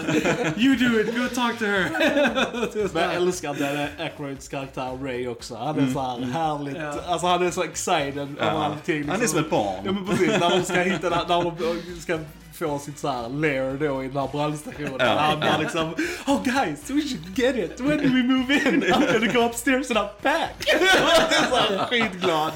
You 0.58 0.76
do 0.76 1.00
it, 1.00 1.16
go 1.16 1.34
talk 1.34 1.58
to 1.58 1.64
her. 1.64 1.90
Men 2.94 3.02
jag 3.02 3.14
älskar 3.14 3.54
Dan 3.54 3.86
Aykroyds 4.06 4.48
karaktär 4.48 4.98
Ray 5.02 5.28
också. 5.28 5.56
Han 5.56 5.78
är 5.78 5.92
så 5.92 6.00
här 6.00 6.20
härligt, 6.20 6.76
Ja. 6.76 6.94
alltså 7.06 7.26
han 7.26 7.46
är 7.46 7.50
så 7.50 7.62
excited 7.62 8.18
över 8.40 8.64
allting. 8.64 9.08
Han 9.08 9.16
är 9.16 9.20
liksom. 9.20 9.38
som 9.38 9.44
ett 9.44 9.50
barn. 9.50 9.82
Ja 9.84 9.92
men 9.92 10.06
precis, 10.06 10.28
när 10.40 10.50
de 10.50 10.62
ska 10.64 10.74
hitta, 10.80 11.08
när 11.10 11.44
de 11.44 12.00
ska 12.00 12.18
få 12.52 12.78
sitt 12.78 12.98
så 12.98 13.08
här 13.08 13.28
lair 13.28 13.76
då 13.80 14.04
i 14.04 14.08
den 14.08 14.16
här 14.16 14.28
brandstationen. 14.32 14.92
Ja. 14.98 15.06
Han 15.18 15.40
bara 15.40 15.58
liksom, 15.58 15.94
oh 16.26 16.42
guys, 16.44 16.90
we 16.90 17.00
should 17.02 17.38
get 17.38 17.56
it. 17.56 17.80
When 17.80 17.98
do 17.98 18.08
we 18.08 18.22
move 18.22 18.54
in? 18.54 18.82
I'm 18.92 19.12
gonna 19.12 19.32
go 19.32 19.38
upstairs 19.46 19.90
and 19.90 20.08
det 20.22 20.28
är 20.28 21.78
så 21.78 21.84
skitglad. 21.90 22.52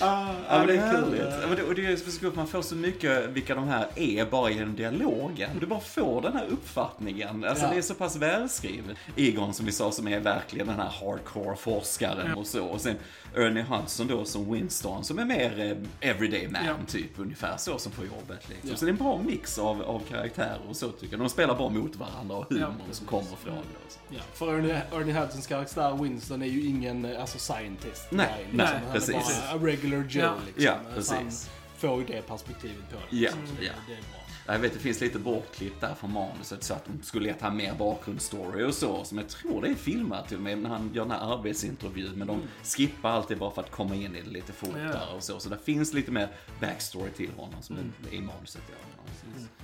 Ah, 0.00 0.26
Ja, 0.48 0.58
men 0.58 0.66
det 0.66 0.74
är 0.76 0.92
kul. 0.92 1.26
Ja, 1.58 1.64
Och 1.68 1.74
det 1.74 1.86
är 1.86 2.26
att 2.28 2.34
man 2.34 2.46
får 2.46 2.62
så 2.62 2.74
mycket 2.74 3.28
vilka 3.28 3.54
de 3.54 3.68
här 3.68 3.86
är 3.96 4.24
bara 4.24 4.50
genom 4.50 4.76
dialogen. 4.76 5.50
Du 5.60 5.66
bara 5.66 5.80
får 5.80 6.22
den 6.22 6.32
här 6.32 6.46
uppfattningen. 6.50 7.44
Alltså 7.44 7.64
Ja. 7.64 7.70
det 7.72 7.78
är 7.78 7.82
så 7.82 7.94
pass 7.94 8.16
välskrivet. 8.16 8.96
Egon 9.16 9.54
som 9.54 9.66
vi 9.66 9.72
sa 9.72 9.90
som 9.92 10.08
är 10.08 10.20
verkligen 10.20 10.66
den 10.66 10.76
här 10.76 10.90
hardcore 11.00 11.56
forskaren 11.56 12.34
och 12.34 12.46
så. 12.46 12.64
Och 12.66 12.80
sen 12.80 12.94
Ernie 13.36 13.62
Hudson 13.62 14.06
då 14.06 14.24
som 14.24 14.52
Winston 14.52 15.04
som 15.04 15.18
är 15.18 15.24
mer 15.24 15.76
eh, 16.00 16.10
everyday 16.10 16.48
man 16.48 16.64
Ja. 16.66 16.74
typ. 16.88 17.10
Ungefär 17.18 17.56
så 17.56 17.78
som 17.78 17.92
får 17.92 18.04
jobbet 18.04 18.48
liksom. 18.48 18.70
Ja. 18.70 18.76
Så 18.76 18.84
det 18.84 18.88
är 18.88 18.92
en 18.92 18.96
bra 18.98 19.11
mix 19.18 19.58
av, 19.58 19.82
av 19.82 20.02
karaktärer 20.08 20.60
och 20.68 20.76
så 20.76 20.88
tycker 20.90 21.12
jag. 21.14 21.20
De 21.20 21.28
spelar 21.28 21.54
bra 21.54 21.68
mot 21.68 21.96
varandra 21.96 22.36
och 22.36 22.46
humorn 22.50 22.74
Ja. 22.88 22.94
som 22.94 23.06
kommer 23.06 23.22
från 23.36 23.54
det. 23.54 23.60
och 23.60 23.92
så. 23.92 23.98
Ja, 24.10 24.20
för 24.34 24.58
Ernie, 24.58 24.80
Ernie 24.92 25.12
Hudsons 25.12 25.46
karaktär 25.46 25.92
Winston 26.02 26.42
är 26.42 26.46
ju 26.46 26.66
ingen 26.66 27.16
alltså, 27.16 27.38
scientist. 27.38 28.06
Nej, 28.10 28.46
guy, 28.48 28.56
nej, 28.56 28.66
Han 28.66 28.88
är 28.88 28.92
precis. 28.92 29.12
bara 29.14 29.54
a 29.54 29.58
regular 29.66 29.98
Joe 30.10 30.22
Ja. 30.22 30.32
liksom. 30.46 30.64
Ja, 30.64 30.76
Så 31.02 31.14
han 31.14 31.24
precis. 31.24 31.50
får 31.76 31.98
ju 32.00 32.06
det 32.06 32.22
perspektivet 32.28 32.90
på 32.90 32.96
det. 33.10 33.16
Ja, 33.16 33.30
liksom. 33.30 33.56
Det, 33.60 33.64
ja. 33.66 33.72
det 33.88 33.92
är 33.92 33.96
bra. 33.96 34.21
Jag 34.46 34.58
vet, 34.58 34.72
det 34.72 34.78
finns 34.78 35.00
lite 35.00 35.18
bortklippt 35.18 35.80
där 35.80 35.94
från 35.94 36.12
manuset 36.12 36.62
så 36.64 36.74
att 36.74 36.84
de 36.84 37.02
skulle 37.02 37.28
gett 37.28 37.40
han 37.40 37.56
mer 37.56 37.74
bakgrundsstory 37.74 38.64
och 38.64 38.74
så. 38.74 39.04
Som 39.04 39.18
jag 39.18 39.28
tror 39.28 39.62
det 39.62 39.68
är 39.68 39.74
filmat 39.74 40.28
till 40.28 40.36
och 40.36 40.42
med 40.42 40.58
när 40.58 40.70
han 40.70 40.90
gör 40.94 41.02
den 41.02 41.10
här 41.10 41.32
arbetsintervjun. 41.38 42.12
Men 42.16 42.26
de 42.26 42.42
skippar 42.62 43.10
alltid 43.10 43.38
bara 43.38 43.50
för 43.50 43.62
att 43.62 43.70
komma 43.70 43.94
in 43.94 44.16
i 44.16 44.20
det 44.22 44.30
lite 44.30 44.52
fortare 44.52 44.90
Ja. 45.08 45.14
och 45.16 45.22
så. 45.22 45.40
Så 45.40 45.48
det 45.48 45.58
finns 45.64 45.92
lite 45.94 46.10
mer 46.10 46.28
backstory 46.60 47.10
till 47.10 47.30
honom 47.36 47.62
som 47.62 47.76
är 47.76 48.14
i 48.14 48.20
manuset. 48.20 48.62
Ja. 48.68 48.74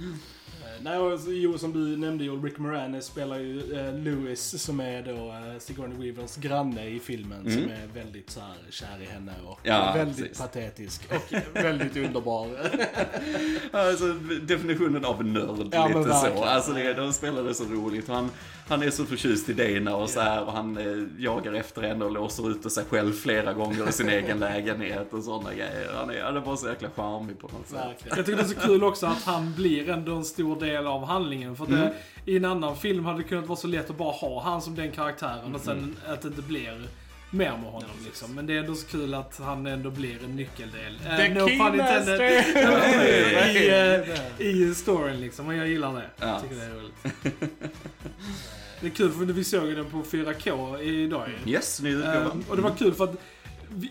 Eh, 0.01 0.05
Nej, 0.83 0.99
och 0.99 1.21
jo, 1.27 1.59
som 1.59 1.73
du 1.73 1.97
nämnde 1.97 2.25
ju, 2.25 2.43
Rick 2.43 2.59
Moranis 2.59 3.05
spelar 3.05 3.39
ju 3.39 3.73
eh, 3.79 3.95
Louis 3.99 4.63
som 4.63 4.81
är 4.81 5.03
då 5.03 5.29
eh, 5.33 5.59
Sigourney 5.59 5.99
Weavers 6.13 6.37
granne 6.37 6.87
i 6.89 7.01
filmen 7.01 7.43
som 7.53 7.63
Mm. 7.63 7.71
är 7.71 7.87
väldigt 7.87 8.31
så 8.31 8.41
här 8.41 8.57
kär 8.71 9.03
i 9.03 9.05
henne 9.05 9.33
och 9.47 9.61
Ja, 9.63 9.93
väldigt 9.95 10.17
precis. 10.19 10.39
patetisk 10.39 11.03
och 11.11 11.33
väldigt 11.53 11.97
underbar. 11.97 12.49
Alltså, 13.73 14.05
definitionen 14.69 15.05
av 15.05 15.25
nörd, 15.25 15.69
Ja, 15.71 15.89
men 15.89 16.03
lite 16.03 16.15
så. 16.15 16.45
Alltså, 16.45 16.73
det, 16.73 16.95
de 16.95 17.13
spelade 17.13 17.55
så 17.55 17.65
roligt. 17.65 18.09
Han, 18.09 18.31
han 18.69 18.83
är 18.83 18.91
så 18.91 19.05
förtjust 19.05 19.49
i 19.49 19.53
Dana 19.53 19.97
och 19.97 20.11
så 20.11 20.21
här, 20.21 20.45
och 20.45 20.53
han 20.53 20.77
eh, 20.77 21.25
jagar 21.25 21.53
efter 21.53 21.83
henne 21.83 22.05
och 22.05 22.13
låser 22.13 22.51
ut 22.51 22.73
sig 22.73 22.85
själv 22.91 23.13
flera 23.13 23.53
gånger 23.53 23.89
i 23.89 23.93
sin 23.93 24.09
egen 24.09 24.39
lägenhet 24.39 25.13
och 25.13 25.23
sådana 25.23 25.55
grejer. 25.55 25.93
Han 25.95 26.11
är, 26.11 26.23
han 26.23 26.37
är 26.37 26.41
bara 26.41 26.57
så 26.57 26.69
jäkla 26.69 26.89
charmig 26.97 27.39
på 27.39 27.47
något 27.47 27.69
sätt. 27.69 27.79
Verkligen. 27.79 28.17
Jag 28.17 28.27
tycker 28.27 28.37
det 28.37 28.45
är 28.45 28.61
så 28.61 28.69
kul 28.69 28.85
också 28.85 29.07
att 29.07 29.23
han 29.23 29.55
blir 29.55 29.89
ändå 29.89 30.15
en 30.17 30.25
stor 30.25 30.61
del 30.61 30.87
av 30.87 31.05
handlingen. 31.05 31.57
För 31.57 31.67
det, 31.67 31.93
i 32.25 32.37
en 32.37 32.45
annan 32.45 32.77
film 32.77 33.05
hade 33.05 33.19
det 33.19 33.25
kunnat 33.25 33.47
vara 33.47 33.57
så 33.57 33.67
lätt 33.67 33.91
att 33.91 33.99
bara 33.99 34.13
ha 34.13 34.43
han 34.43 34.63
som 34.63 34.75
den 34.75 34.91
karaktären 34.91 35.55
och 35.55 35.61
sen 35.61 35.97
att 36.09 36.23
det 36.23 36.29
inte 36.29 36.43
blir 36.43 36.89
mer 37.31 37.51
med 37.51 37.71
honom 37.71 37.91
liksom. 38.05 38.35
Men 38.35 38.47
det 38.47 38.55
är 38.55 38.59
ändå 38.59 38.75
så 38.75 38.87
kul 38.87 39.15
att 39.15 39.39
han 39.39 39.67
ändå 39.67 39.91
blir 39.91 40.25
en 40.25 40.37
nyckeldel. 40.37 41.01
Eh, 41.07 41.17
The 41.17 41.29
no 41.35 41.47
pun 41.47 41.81
intended. 41.81 42.21
I, 43.57 43.69
eh, 44.41 44.47
I 44.47 44.75
storyn 44.75 45.21
liksom. 45.21 45.47
Och 45.49 45.55
jag 45.55 45.69
gillar 45.69 45.95
det. 45.95 46.11
Ja. 46.21 46.27
Jag 46.27 46.43
tycker 46.43 46.57
det 46.57 46.65
är 46.65 46.71
roligt. 46.71 46.95
Det 48.81 48.87
är 48.87 48.91
kul 48.91 49.13
för 49.13 49.25
vi 49.25 49.45
såg 49.45 49.69
den 49.77 49.91
på 49.91 50.03
4K 50.03 50.81
idag 50.83 51.29
ju. 51.47 51.53
Yes, 51.53 51.81
ny 51.83 51.93
Ehm, 51.93 51.99
utgåva. 52.01 52.31
och 52.49 52.57
det 52.57 52.63
var 52.63 52.75
kul 52.75 52.95
för 52.95 53.05
att 53.05 53.15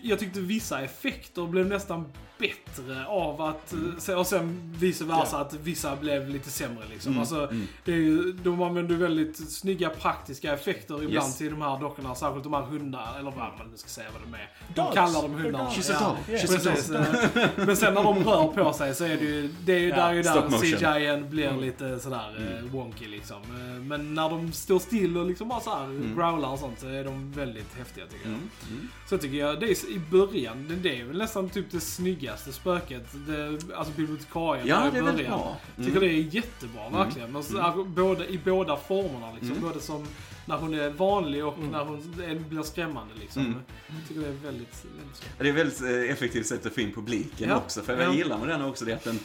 jag 0.02 0.18
tyckte 0.18 0.40
vissa 0.40 0.80
effekter 0.80 1.46
blev 1.46 1.66
nästan 1.66 2.12
bättre 2.38 2.67
av 3.08 3.40
att, 3.42 3.74
eh, 4.08 4.14
och 4.14 4.26
sen 4.26 4.72
vice 4.78 5.04
versa, 5.04 5.38
att 5.38 5.54
vissa 5.54 5.96
blev 5.96 6.28
lite 6.28 6.50
sämre 6.50 6.84
liksom. 6.90 7.10
Mm, 7.12 7.20
Alltså, 7.20 7.36
mm. 7.50 7.66
det 7.84 7.92
är 7.92 7.96
ju, 7.96 8.32
de 8.32 8.62
använder 8.62 8.94
väldigt 8.96 9.52
snygga 9.52 9.88
praktiska 9.90 10.54
effekter 10.54 10.94
ibland 11.02 11.12
Yes. 11.28 11.38
till 11.38 11.50
de 11.50 11.62
här 11.62 11.80
dockorna, 11.80 12.14
särskilt 12.14 12.44
de 12.44 12.52
här 12.54 12.62
hundarna, 12.62 13.18
eller 13.18 13.30
vad 13.30 13.36
man 13.58 13.70
nu 13.72 13.76
ska 13.76 13.88
säga 13.88 14.06
vad 14.12 14.22
de 14.22 14.34
är. 14.34 14.50
De 14.74 14.80
Dogs. 14.82 14.94
kallar 14.94 15.22
dem 15.22 15.34
hundarna. 15.34 15.64
Dogs. 15.64 15.76
She's 15.90 15.96
Ja, 16.00 16.06
a 16.06 16.16
Precis. 16.26 16.90
eh, 16.90 17.48
Men 17.66 17.76
sen 17.76 17.94
när 17.94 18.02
de 18.02 18.24
rör 18.24 18.46
på 18.64 18.72
sig 18.72 18.94
så 18.94 19.04
är 19.04 19.16
det 19.16 19.24
ju, 19.24 19.48
det 19.64 19.72
är 19.72 19.78
ju 19.78 19.88
Ja, 19.88 19.96
där, 19.96 20.08
är 20.08 20.12
ju 20.12 20.22
där. 20.22 21.18
CGI 21.22 21.28
blir 21.30 21.52
lite 21.56 21.98
sådär 22.00 22.58
eh, 22.64 22.70
wonky 22.72 23.08
liksom. 23.08 23.36
Eh, 23.42 23.82
Men 23.82 24.14
när 24.14 24.30
de 24.30 24.52
står 24.52 24.78
still 24.78 25.18
och 25.18 25.26
liksom 25.26 25.48
bara 25.48 25.60
såhär 25.60 26.14
growlar 26.16 26.48
och 26.52 26.58
sånt 26.58 26.80
så 26.80 26.86
är 26.88 27.04
de 27.04 27.32
väldigt 27.32 27.74
häftiga 27.78 28.04
tycker 28.06 28.24
jag. 28.24 28.34
Mm, 28.34 28.50
mm. 28.70 28.88
Så 29.08 29.18
tycker 29.18 29.36
jag, 29.36 29.60
det 29.60 29.66
är 29.70 29.90
i 29.90 29.98
början, 30.10 30.78
det 30.82 31.00
är 31.00 31.04
väl 31.04 31.18
nästan 31.18 31.48
typ 31.48 31.70
det 31.70 31.80
snyggaste 31.80 32.52
spöket. 32.60 33.06
Det, 33.26 33.58
alltså 33.76 33.92
bibliotekarien 33.96 34.66
Ja, 34.66 34.80
där 34.80 34.88
i 34.88 34.90
det 34.90 34.98
är 34.98 35.02
väldigt 35.02 35.26
början. 35.26 35.38
bra. 35.40 35.56
Mm. 35.76 35.86
Tycker 35.86 36.00
det 36.00 36.12
är 36.14 36.34
jättebra 36.34 36.88
verkligen. 36.90 37.32
Men 37.32 37.42
så, 37.42 37.60
alltså, 37.60 37.84
både, 37.84 38.26
I 38.26 38.40
båda 38.44 38.76
formerna 38.76 39.32
liksom. 39.32 39.50
Mm. 39.50 39.62
Både 39.62 39.80
som 39.80 40.06
när 40.46 40.56
hon 40.56 40.74
är 40.74 40.90
vanlig 40.90 41.44
och 41.46 41.58
när 41.58 41.84
hon 41.84 41.96
är, 42.24 42.34
blir 42.34 42.62
skrämmande 42.62 43.14
liksom. 43.20 43.42
Mm. 43.46 43.58
Jag 43.86 44.08
tycker 44.08 44.20
det 44.20 44.26
är 44.26 44.32
väldigt, 44.32 44.84
väldigt 44.98 45.16
så. 45.16 45.24
Det 45.38 45.44
är 45.44 45.50
ett 45.52 45.56
väldigt 45.58 45.82
eh, 45.82 46.12
effektivt 46.12 46.46
sätt 46.46 46.66
att 46.66 46.72
få 46.74 46.80
in 46.80 46.92
publiken 46.92 47.48
Ja. 47.48 47.56
också. 47.56 47.82
För 47.82 47.96
Ja. 47.96 48.02
jag 48.02 48.14
gillar 48.14 48.38
med 48.38 48.48
den 48.48 48.64
också 48.64 48.84
det 48.84 48.92
att 48.92 49.04
den, 49.04 49.18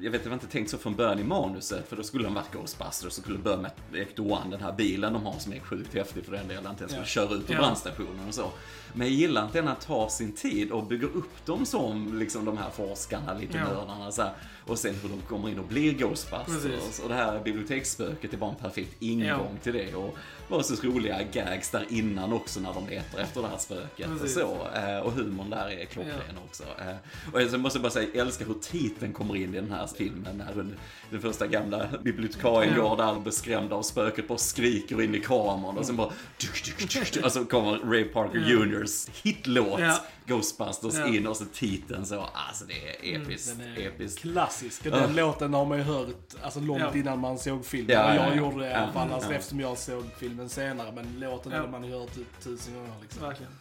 jag 0.00 0.10
vet 0.10 0.22
det 0.24 0.28
var 0.28 0.34
inte 0.34 0.46
tänkt 0.46 0.70
så 0.70 0.78
från 0.78 0.94
början 0.94 1.18
i 1.18 1.24
manuset, 1.24 1.88
för 1.88 1.96
då 1.96 2.02
skulle 2.02 2.24
den 2.24 2.34
varit 2.34 2.52
Ghostbusters 2.52 3.06
och 3.06 3.12
skulle 3.12 3.38
börja 3.38 3.56
med 3.56 3.70
Ecto 3.94 4.22
One, 4.32 4.50
den 4.50 4.60
här 4.60 4.72
bilen 4.72 5.12
de 5.12 5.26
har 5.26 5.38
som 5.38 5.52
är 5.52 5.60
sjukt 5.60 5.94
häftig 5.94 6.24
för 6.24 6.32
den 6.32 6.48
delen, 6.48 6.66
att 6.66 6.78
den 6.78 6.88
skulle 6.88 7.02
Ja. 7.02 7.06
köra 7.06 7.34
ut 7.34 7.50
ur 7.50 7.54
Ja. 7.54 7.58
brandstationen 7.60 8.28
och 8.28 8.34
så. 8.34 8.50
Men 8.92 9.06
jag 9.06 9.16
gillar 9.16 9.44
att 9.44 9.52
den 9.52 9.70
tar 9.86 10.08
sin 10.08 10.32
tid 10.32 10.70
och 10.72 10.84
bygger 10.86 11.06
upp 11.06 11.46
dem 11.46 11.66
som 11.66 12.18
liksom 12.18 12.44
de 12.44 12.58
här 12.58 12.70
forskarna, 12.70 13.34
lite 13.34 13.58
Ja. 13.58 13.64
nördarna 13.64 14.12
så 14.12 14.22
här. 14.22 14.32
Och 14.66 14.78
sen 14.78 14.94
hur 14.94 15.08
de 15.08 15.20
kommer 15.20 15.48
in 15.48 15.58
och 15.58 15.66
blir 15.66 15.92
Ghostbusters. 15.92 16.62
Precis. 16.62 16.98
Och 17.02 17.08
det 17.08 17.14
här 17.14 17.40
biblioteksspöket 17.44 18.32
är 18.32 18.36
bara 18.36 18.50
en 18.50 18.56
perfekt 18.56 18.96
ingång 19.02 19.58
till 19.62 19.72
det. 19.72 19.94
Och 19.94 20.16
bara 20.48 20.62
så 20.62 20.74
roliga 20.82 21.22
gags 21.32 21.70
där 21.70 21.86
innan 21.88 22.32
också 22.32 22.60
när 22.60 22.72
de 22.74 22.88
letar 22.88 23.18
efter 23.18 23.42
det 23.42 23.48
här 23.48 23.58
spöket 23.58 24.06
och 24.10 24.20
Precis. 24.20 24.34
så. 24.34 24.66
Eh, 24.76 24.98
Och 24.98 25.12
humorn 25.12 25.50
där 25.50 25.70
är 25.70 25.84
klockren 25.84 26.38
också. 26.48 26.62
Eh, 26.62 26.96
Och 27.32 27.42
jag 27.42 27.60
måste 27.60 27.78
bara 27.78 27.90
säga, 27.90 28.08
jag 28.14 28.26
älskar 28.26 28.46
hur 28.46 28.54
titeln 28.54 29.12
kommer 29.12 29.36
in 29.36 29.54
i 29.54 29.60
den 29.60 29.70
här 29.72 29.86
filmen. 29.98 30.36
När 30.38 30.54
den, 30.54 30.74
den 31.10 31.20
första 31.20 31.46
gamla 31.46 31.88
bibliotekarien 32.02 32.74
Ja. 32.76 32.82
går 32.88 32.96
där 32.96 33.20
beskrämd 33.20 33.72
av 33.72 33.82
spöket, 33.82 34.28
bara 34.28 34.38
skriker 34.38 35.02
in 35.02 35.14
i 35.14 35.20
kameran 35.20 35.78
och 35.78 35.86
sen 35.86 35.96
bara... 35.96 36.08
Duk, 36.40 36.64
duk, 36.64 36.78
duk, 36.94 37.12
duk, 37.12 37.24
och 37.24 37.32
så 37.32 37.44
kommer 37.44 37.78
Ray 37.92 38.04
Parker 38.04 38.38
Ja. 38.38 38.48
Juniors 38.48 39.06
hitlåt 39.22 39.80
Ja. 39.80 39.98
Ghostbusters 40.28 40.94
Ja. 40.94 41.06
in 41.06 41.26
och 41.26 41.36
så 41.36 41.44
titeln 41.44 42.06
så. 42.06 42.20
Alltså 42.48 42.64
det 42.64 42.88
är 43.14 43.20
episkt. 43.22 43.58
Den 43.58 43.66
är 43.68 43.78
episkt. 43.86 44.18
klassisk. 44.20 44.82
Den 44.84 44.92
Ja. 44.92 45.06
låten 45.26 45.54
har 45.54 45.64
man 45.64 45.78
ju 45.78 45.84
hört 45.84 46.08
alltså, 46.42 46.60
långt 46.60 46.80
Ja. 46.80 46.96
innan 46.96 47.18
man 47.18 47.38
såg 47.38 47.64
filmen. 47.66 47.90
Ja, 47.96 48.04
och 48.10 48.14
jag 48.16 48.26
ja, 48.26 48.30
ja. 48.30 48.36
gjorde 48.36 48.58
det 48.64 48.70
i 48.70 48.74
alla 48.74 48.92
fall, 48.92 49.12
alltså, 49.12 49.32
eftersom 49.32 49.60
jag 49.60 49.78
såg 49.78 50.04
filmen 50.18 50.48
senare. 50.48 50.92
Men 50.92 51.20
låten 51.20 51.52
Ja. 51.52 51.58
hade 51.58 51.70
man 51.70 51.84
ju 51.84 51.92
hört 51.98 52.14
typ 52.14 52.40
tusen 52.40 52.74
gånger. 52.74 52.92
Liksom. 53.02 53.22
Verkligen. 53.22 53.52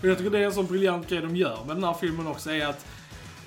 Och 0.00 0.08
jag 0.08 0.18
tycker 0.18 0.30
det 0.30 0.38
är 0.38 0.44
en 0.46 0.52
sån 0.52 0.66
briljant 0.66 1.08
grej 1.08 1.20
de 1.20 1.36
gör 1.36 1.64
med 1.66 1.76
den 1.76 1.84
här 1.84 1.94
filmen 1.94 2.26
också, 2.26 2.50
är 2.50 2.66
att 2.66 2.86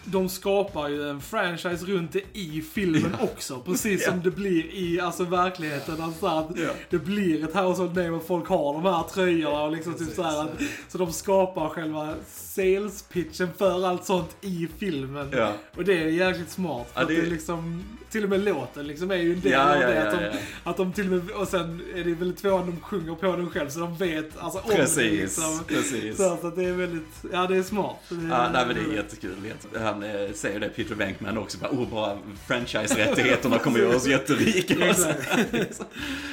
de 0.06 0.30
skapar 0.30 0.90
ju 0.90 1.10
en 1.10 1.22
franchise 1.22 1.86
runt 1.86 2.12
det 2.12 2.22
i 2.34 2.62
filmen 2.74 3.16
också. 3.22 3.60
Precis 3.60 4.06
som 4.06 4.22
det 4.22 4.32
blir 4.32 4.74
i 4.76 5.00
alltså, 5.00 5.24
verkligheten. 5.24 6.02
Alltså, 6.02 6.26
att 6.26 6.50
Ja. 6.58 6.70
Det 6.90 6.98
blir 6.98 7.44
ett 7.44 7.54
household 7.56 7.96
name 7.96 8.10
och 8.10 8.28
folk 8.28 8.48
har 8.48 8.74
de 8.74 8.84
här 8.84 9.04
tröjorna 9.04 9.62
och 9.64 9.72
liksom 9.72 9.94
typ 9.94 10.16
så 10.16 10.24
här 10.24 10.42
att, 10.44 10.62
Så 10.90 10.98
de 10.98 11.14
skapar 11.14 11.70
själva 11.70 12.14
sales 12.28 13.02
pitchen 13.04 13.50
för 13.58 13.86
allt 13.88 14.06
sånt 14.06 14.36
i 14.42 14.68
filmen. 14.78 15.30
Ja. 15.34 15.52
Och 15.78 15.84
det 15.86 16.04
är 16.04 16.08
jäkligt 16.08 16.50
smart. 16.52 16.88
För 16.94 17.00
Ja, 17.00 17.02
att 17.04 17.08
det- 17.08 17.16
det 17.22 17.28
är 17.28 17.32
liksom, 17.32 17.84
till 18.16 18.24
och 18.24 18.30
med 18.30 18.44
låten 18.44 18.88
liksom 18.88 19.12
är 19.12 19.16
ju 19.16 19.34
en 19.34 19.40
del 19.42 19.52
Ja, 19.52 19.76
av 19.76 19.82
ja, 19.82 19.88
det. 19.88 19.96
ja, 19.96 20.02
att, 20.08 20.12
de, 20.34 20.38
att 20.64 20.78
de 20.78 20.94
till 20.94 21.06
och 21.14 21.24
med, 21.24 21.32
och 21.36 21.48
sen 21.48 21.82
är 21.96 22.04
det 22.04 22.14
väl 22.14 22.34
tvåan 22.34 22.66
de 22.66 22.82
sjunger 22.82 23.16
på 23.16 23.36
den 23.36 23.50
själv 23.50 23.70
så 23.70 23.80
de 23.80 23.96
vet 23.98 24.38
alltså 24.38 24.60
om 24.60 24.70
det 24.70 24.76
Precis, 24.76 25.12
liksom. 25.22 25.60
precis. 25.68 26.18
Så, 26.18 26.38
så 26.42 26.48
att 26.48 26.56
det 26.56 26.64
är 26.64 26.74
väldigt, 26.74 27.08
ja 27.34 27.48
det 27.48 27.58
är 27.58 27.64
smart. 27.64 27.96
Det 28.10 28.16
är, 28.16 28.30
Ja, 28.30 28.50
nej, 28.54 28.66
men 28.68 28.76
det 28.76 28.82
är 28.92 28.96
jättekul. 28.96 29.36
Han 29.80 30.04
eh, 30.04 30.32
säger 30.34 30.60
det, 30.60 30.70
Peter 30.70 30.96
Venkman 30.96 31.38
också, 31.38 31.58
bara, 31.58 31.72
oh, 31.72 31.90
bara 31.90 32.18
franchise-rättigheterna 32.48 33.58
kommer 33.60 33.80
göra 33.80 33.96
oss 33.96 34.08
jätterika. 34.08 34.94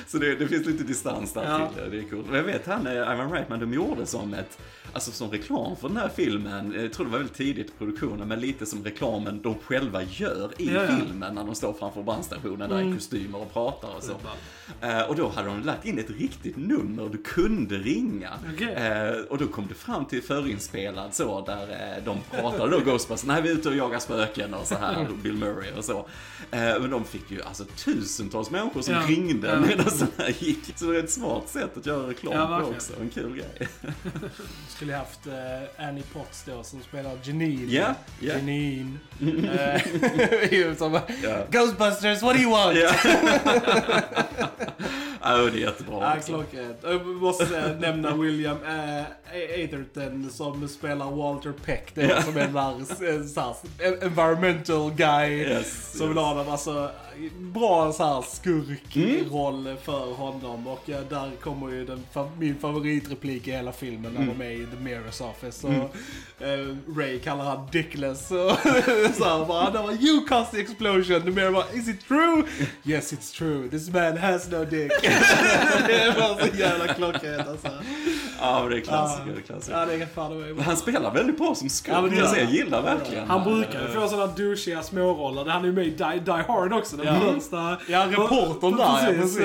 så 0.07 0.19
det, 0.19 0.35
det 0.35 0.47
finns 0.49 0.67
lite 0.67 0.85
distans 0.85 1.33
där 1.33 1.45
Ja. 1.45 1.71
till 1.75 1.83
det, 1.85 1.91
det 1.97 1.99
är 2.07 2.11
coolt. 2.11 2.27
Jag 2.33 2.43
vet 2.43 2.67
han, 2.67 2.87
eh, 2.87 2.93
Ivan 2.93 3.33
Reitman, 3.33 3.61
de 3.61 3.73
gjorde 3.75 4.07
som 4.07 4.35
ett, 4.35 4.59
alltså 4.93 5.11
som 5.11 5.31
reklam 5.31 5.77
för 5.77 5.89
den 5.89 5.97
här 5.97 6.11
filmen, 6.17 6.75
jag 6.83 6.93
tror 6.93 7.07
det 7.07 7.12
var 7.12 7.19
väldigt 7.19 7.37
tidigt 7.37 7.67
i 7.69 7.73
produktionen, 7.79 8.29
men 8.29 8.41
lite 8.41 8.67
som 8.67 8.85
reklamen 8.85 9.41
de 9.43 9.55
själva 9.67 10.03
gör 10.03 10.51
i 10.59 10.67
filmen 10.67 11.35
när 11.35 11.45
de 11.45 11.55
står 11.55 11.72
framför 11.79 12.02
brandstationen 12.02 12.71
där 12.71 12.81
i 12.91 12.93
kostymer 12.95 13.38
och 13.38 13.52
pratar 13.52 13.88
och 13.97 14.02
så. 14.02 14.12
Eh, 14.87 15.00
och 15.02 15.17
då 15.17 15.29
hade 15.29 15.49
de 15.49 15.62
lagt 15.62 15.85
in 15.87 15.99
ett 15.99 16.11
riktigt 16.11 16.57
nummer 16.57 17.09
du 17.09 17.19
kunde 17.23 17.75
ringa. 17.79 18.31
Okej. 18.55 18.75
Eh, 18.75 19.21
och 19.31 19.38
då 19.38 19.47
kom 19.47 19.67
det 19.69 19.75
fram 19.75 20.05
till 20.05 20.23
förinspelad 20.23 21.14
så, 21.14 21.41
där 21.41 21.97
eh, 21.97 22.05
de 22.05 22.19
pratade 22.41 22.71
då 22.71 22.79
Ghostbusters, 22.85 23.26
nej 23.29 23.43
vi 23.43 23.49
är 23.49 23.52
ute 23.52 23.69
och 23.69 23.76
jagar 23.76 23.99
spöken 23.99 24.55
och 24.55 24.67
så 24.67 24.75
här, 24.75 25.07
och 25.11 25.17
Bill 25.19 25.35
Murray 25.35 25.73
och 25.79 25.85
så. 25.85 26.07
Men 26.50 26.91
de 26.91 27.05
fick 27.05 27.31
ju 27.31 27.43
alltså 27.43 27.64
tusentals 27.64 28.50
människor 28.50 28.83
som 28.83 28.95
Ja. 28.95 29.02
ringde 29.09 29.49
Ja. 29.49 29.61
medan 29.61 29.87
det 30.17 30.23
här 30.23 30.35
gick. 30.38 30.59
Så 30.79 30.85
det 30.85 30.99
är 30.99 31.05
ett 31.05 31.11
smart 31.11 31.49
sätt 31.49 31.76
att 31.76 31.87
göra 31.87 32.09
reklam 32.09 32.33
Ja, 32.35 32.61
på 32.64 32.67
också, 32.71 32.93
en 33.00 33.11
kul 33.11 33.37
grej. 33.37 33.69
Skulle 34.69 34.95
haft 34.95 35.21
Annie 35.79 36.02
Potts 36.12 36.45
då 36.47 36.62
som 36.62 36.81
spelar 36.83 37.19
Janine. 37.23 37.67
Ja, 37.73 37.95
ja. 38.21 38.33
Janine. 38.33 38.99
Eh, 39.23 40.76
som, 40.76 40.93
Ja. 41.23 41.45
Ghostbusters, 41.66 42.23
what 42.23 42.37
do 42.37 42.42
you 42.42 42.50
want? 42.50 42.78
Ja. 42.78 42.90
ja, 45.23 45.37
det 45.37 45.59
är 45.59 45.61
jättebra. 45.61 46.14
Ja, 46.16 46.23
klockrent. 46.26 46.78
Jag 46.83 47.07
måste 47.07 47.59
eh, 47.59 47.78
nämna 47.81 48.16
William 48.16 48.57
äh, 48.64 49.02
Atherton 49.64 50.31
som 50.31 50.69
spelar 50.69 51.11
Walter 51.11 51.52
Peck. 51.64 51.90
Det 51.95 52.02
är 52.02 52.09
Ja. 52.09 52.23
som 52.23 52.37
en 52.37 52.52
där, 52.52 52.87
environmental 54.02 54.90
guy. 54.97 55.31
Yes, 55.31 55.99
som 55.99 56.09
vill 56.09 56.16
yes. 56.16 56.26
ha 56.26 56.35
dem. 56.35 56.49
Alltså, 56.49 56.90
bra 57.38 57.92
så 57.92 58.04
här 58.04 58.23
skurkroll 58.23 59.66
Mm. 59.66 59.76
för 59.85 60.12
honom. 60.12 60.66
Och 60.66 60.90
eh, 60.90 61.00
där 61.11 61.31
kommer 61.40 61.69
ju 61.71 61.85
den, 61.85 62.04
min 62.38 62.59
favoritreplik 62.59 63.49
i 63.49 63.52
hela 63.52 63.73
filmen 63.73 64.12
när 64.12 64.23
Mm. 64.23 64.38
de 64.38 64.45
är 64.45 64.50
i 64.50 64.66
The 64.66 64.76
Mirror's 64.76 65.31
Office. 65.31 65.66
Och, 65.66 65.73
eh, 66.47 66.76
Ray 66.97 67.19
kallar 67.19 67.45
han 67.45 67.69
Dickless. 67.73 68.31
Och 68.31 68.37
så 69.16 69.25
här 69.25 69.45
bara, 69.47 69.62
han 69.64 69.73
bara, 69.73 69.92
you 69.92 70.26
caused 70.28 70.50
the 70.50 70.61
explosion. 70.61 71.23
The 71.23 71.31
Mirror 71.42 71.54
bara, 71.54 71.72
is 71.72 71.88
it 71.88 72.00
true? 72.00 72.46
yes 72.84 73.12
it's 73.12 73.32
true. 73.32 73.68
This 73.68 73.92
man 73.92 74.16
has 74.16 74.49
no 74.49 74.64
dick. 74.64 74.92
det 75.02 76.14
var 76.18 76.40
så 76.40 76.56
jävla 76.56 76.94
klockrent 76.94 77.49
alltså. 77.49 77.68
Ja, 78.42 78.68
det 78.68 78.76
är 78.76 78.80
klassiker, 78.80 79.37
är 79.37 79.40
klassiker. 79.40 79.78
Ja, 79.78 79.87
det 79.87 79.94
är 79.94 80.06
fan 80.06 80.40
det 80.40 80.54
Men 80.54 80.64
han 80.64 80.76
spelar 80.76 81.11
väldigt 81.14 81.38
bra 81.38 81.54
som 81.54 81.68
skurk. 81.68 81.94
Ja, 81.94 82.20
alltså, 82.20 82.37
jag 82.37 82.44
han. 82.44 82.54
gillar 82.54 82.82
verkligen 82.82 83.26
Han 83.28 83.44
brukar 83.44 83.82
ju 83.82 83.88
få 83.88 84.08
sådana 84.08 84.32
douchiga 84.32 84.82
småroller. 84.82 85.44
Han 85.50 85.62
är 85.62 85.66
ju 85.66 85.72
med 85.72 85.87
i 85.87 85.90
Die, 85.90 86.22
Die 86.25 86.30
Hard 86.49 86.72
också, 86.72 86.96
den 86.96 87.06
Ja. 87.06 87.20
första. 87.34 87.76
Ja, 87.88 88.06
reportern 88.11 88.76
där, 88.76 89.12
ja, 89.14 89.22
precis. 89.22 89.38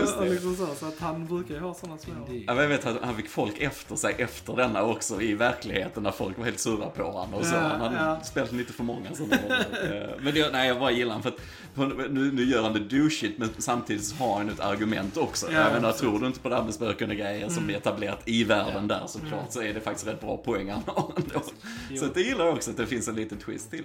Just 0.00 0.18
det. 0.18 0.28
liksom 0.30 0.56
så, 0.56 0.66
så 0.74 0.86
att 0.86 0.98
han 1.00 1.26
brukar 1.26 1.54
ju 1.54 1.60
ha 1.60 1.74
sådana 1.74 1.98
små. 1.98 2.12
Ja, 2.28 2.54
men 2.54 2.58
jag 2.58 2.68
vet 2.68 2.86
att 2.86 2.96
han 3.02 3.16
fick 3.16 3.28
folk 3.28 3.58
efter 3.58 3.96
sig 3.96 4.14
efter 4.18 4.56
denna 4.56 4.82
också 4.82 5.22
i 5.22 5.34
verkligheten 5.34 6.02
när 6.02 6.10
folk 6.10 6.38
var 6.38 6.44
helt 6.44 6.60
sura 6.60 6.86
på 6.86 7.02
honom 7.02 7.34
och 7.34 7.44
så. 7.44 7.54
Ja, 7.54 7.60
han 7.60 7.80
hade 7.80 7.96
ja. 7.96 8.20
spelat 8.24 8.52
lite 8.52 8.72
för 8.72 8.82
många 8.84 9.08
sådana 9.14 9.36
roller. 9.42 9.56
Eh, 10.16 10.22
Men 10.22 10.34
det, 10.34 10.50
nej, 10.52 10.68
jag 10.68 10.78
bara 10.78 10.90
gillar 10.90 11.10
honom 11.14 11.22
för 11.22 11.30
att 11.30 12.12
nu, 12.12 12.32
nu 12.32 12.44
gör 12.44 12.62
han 12.62 12.72
det 12.72 12.78
douchigt 12.80 13.38
men 13.38 13.48
samtidigt 13.58 14.18
har 14.18 14.36
han 14.38 14.48
ett 14.48 14.60
argument 14.60 15.16
också. 15.16 15.46
Ja, 15.52 15.58
jag 15.60 15.72
menar, 15.72 15.80
precis. 15.80 16.00
tror 16.00 16.18
du 16.18 16.26
inte 16.26 16.40
på 16.40 16.48
det 16.48 16.54
här 16.56 16.62
med 16.62 16.74
spöken 16.74 17.10
och 17.10 17.16
grejer 17.16 17.48
som 17.48 17.70
är 17.70 17.74
etablerat 17.74 18.25
i 18.26 18.44
världen 18.44 18.88
där 18.88 19.06
såklart 19.06 19.52
så 19.52 19.62
är 19.62 19.74
det 19.74 19.80
faktiskt 19.80 20.06
rätt 20.06 20.20
bra 20.20 20.36
poäng 20.36 20.70
han 20.70 20.82
har 20.86 21.12
ändå. 21.16 21.42
Så 22.00 22.06
det 22.14 22.20
gillar 22.22 22.44
jag 22.46 22.54
också 22.54 22.70
att 22.70 22.76
det 22.76 22.86
finns 22.86 23.08
en 23.08 23.14
liten 23.14 23.38
twist 23.38 23.70
till. 23.70 23.84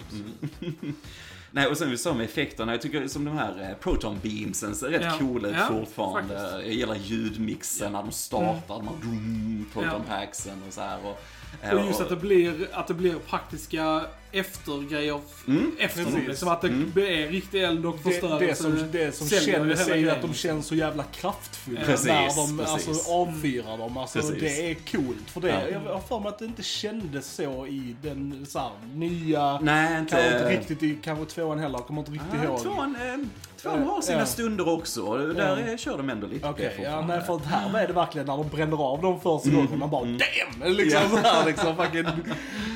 Mm. 0.60 0.94
Nej, 1.54 1.66
och 1.66 1.78
sen 1.78 1.90
vi 1.90 1.98
sa 1.98 2.14
med 2.14 2.24
effekterna, 2.24 2.72
jag 2.72 2.82
tycker 2.82 3.08
som 3.08 3.24
de 3.24 3.38
här 3.38 3.68
eh, 3.70 3.76
proton 3.82 4.18
beamsen 4.22 4.74
ser 4.74 4.88
rätt 4.88 5.02
Ja. 5.04 5.18
coola 5.18 5.48
Ja, 5.50 5.66
fortfarande. 5.68 6.34
faktiskt. 6.38 6.52
Jag 6.66 6.72
gillar 6.74 6.94
ljudmixen 6.96 7.92
när 7.92 8.02
de 8.02 8.12
startar, 8.12 8.74
de 8.78 8.88
här 8.88 8.94
dum, 9.02 9.66
proton 9.72 9.90
Ja. 10.08 10.14
packsen 10.16 10.62
och 10.68 10.72
så 10.72 10.80
här. 10.80 10.98
Och, 11.06 11.20
eh, 11.62 11.72
Och 11.80 11.86
just 11.86 12.00
att 12.00 12.08
det 12.08 12.16
blir, 12.16 12.68
att 12.72 12.86
det 12.86 12.94
blir 12.94 13.14
praktiska 13.14 14.02
eftergrejer 14.32 15.20
Mm, 15.48 15.72
efter. 15.78 16.04
precis. 16.04 16.28
Liksom 16.28 16.48
att 16.48 16.60
det 16.94 17.22
är 17.22 17.28
riktig 17.28 17.62
eld 17.62 17.86
och 17.86 18.00
förstörelse. 18.02 18.46
det 18.46 18.54
som, 18.54 18.88
det 18.92 19.12
som 19.14 19.28
känns 19.28 19.88
är 19.88 20.08
att 20.12 20.22
de 20.22 20.34
känns 20.34 20.66
så 20.66 20.74
jävla 20.74 21.02
kraftfulla 21.02 21.80
Precis, 21.80 22.06
när 22.06 22.36
de 22.36 22.58
precis. 22.58 22.88
alltså, 22.88 23.12
avfyrar 23.12 23.78
dem. 23.78 23.96
Alltså, 23.96 24.18
Precis. 24.18 24.40
det 24.40 24.70
är 24.70 24.74
coolt. 24.74 25.30
För 25.30 25.40
det, 25.40 25.48
Ja. 25.72 25.80
Jag 25.84 25.92
har 25.94 26.00
för 26.00 26.20
mig 26.20 26.28
att 26.28 26.38
det 26.38 26.44
inte 26.44 26.62
kändes 26.62 27.34
så 27.34 27.66
i 27.66 27.96
den 28.02 28.46
så 28.48 28.58
här, 28.58 28.70
nya... 28.94 29.60
Nej, 29.60 29.98
inte... 29.98 30.10
Kanske 30.16 30.36
inte 30.36 30.50
riktigt 30.60 30.82
i 30.82 30.98
kanske 31.04 31.24
tvåan 31.34 31.58
heller, 31.58 31.78
jag 31.78 31.86
kommer 31.86 32.00
inte 32.00 32.12
riktigt 32.12 32.40
Ah, 32.40 32.44
ihåg. 32.44 32.62
tvåan, 32.62 32.96
eh, 32.96 33.18
tvåan 33.62 33.82
har 33.82 34.00
sina 34.02 34.18
Ja. 34.18 34.26
stunder 34.26 34.68
också. 34.68 35.16
Där 35.16 35.68
eh, 35.70 35.76
kör 35.76 35.96
de 35.96 36.10
ändå 36.10 36.26
lite 36.26 36.48
på 36.52 36.54
ja, 36.82 37.04
nej, 37.08 37.20
för 37.20 37.34
att 37.36 37.44
här 37.46 37.78
är 37.78 37.86
det 37.86 37.92
verkligen 37.92 38.26
när 38.26 38.36
de 38.36 38.48
bränner 38.48 38.76
av 38.82 39.02
dem 39.02 39.20
första 39.20 39.50
gången. 39.50 39.78
Man 39.78 39.90
bara 39.90 40.04
damn! 40.04 40.72
Liksom 40.76 41.00
så 41.10 41.16
här 41.16 41.46
liksom 41.46 41.76
fucking 41.76 42.06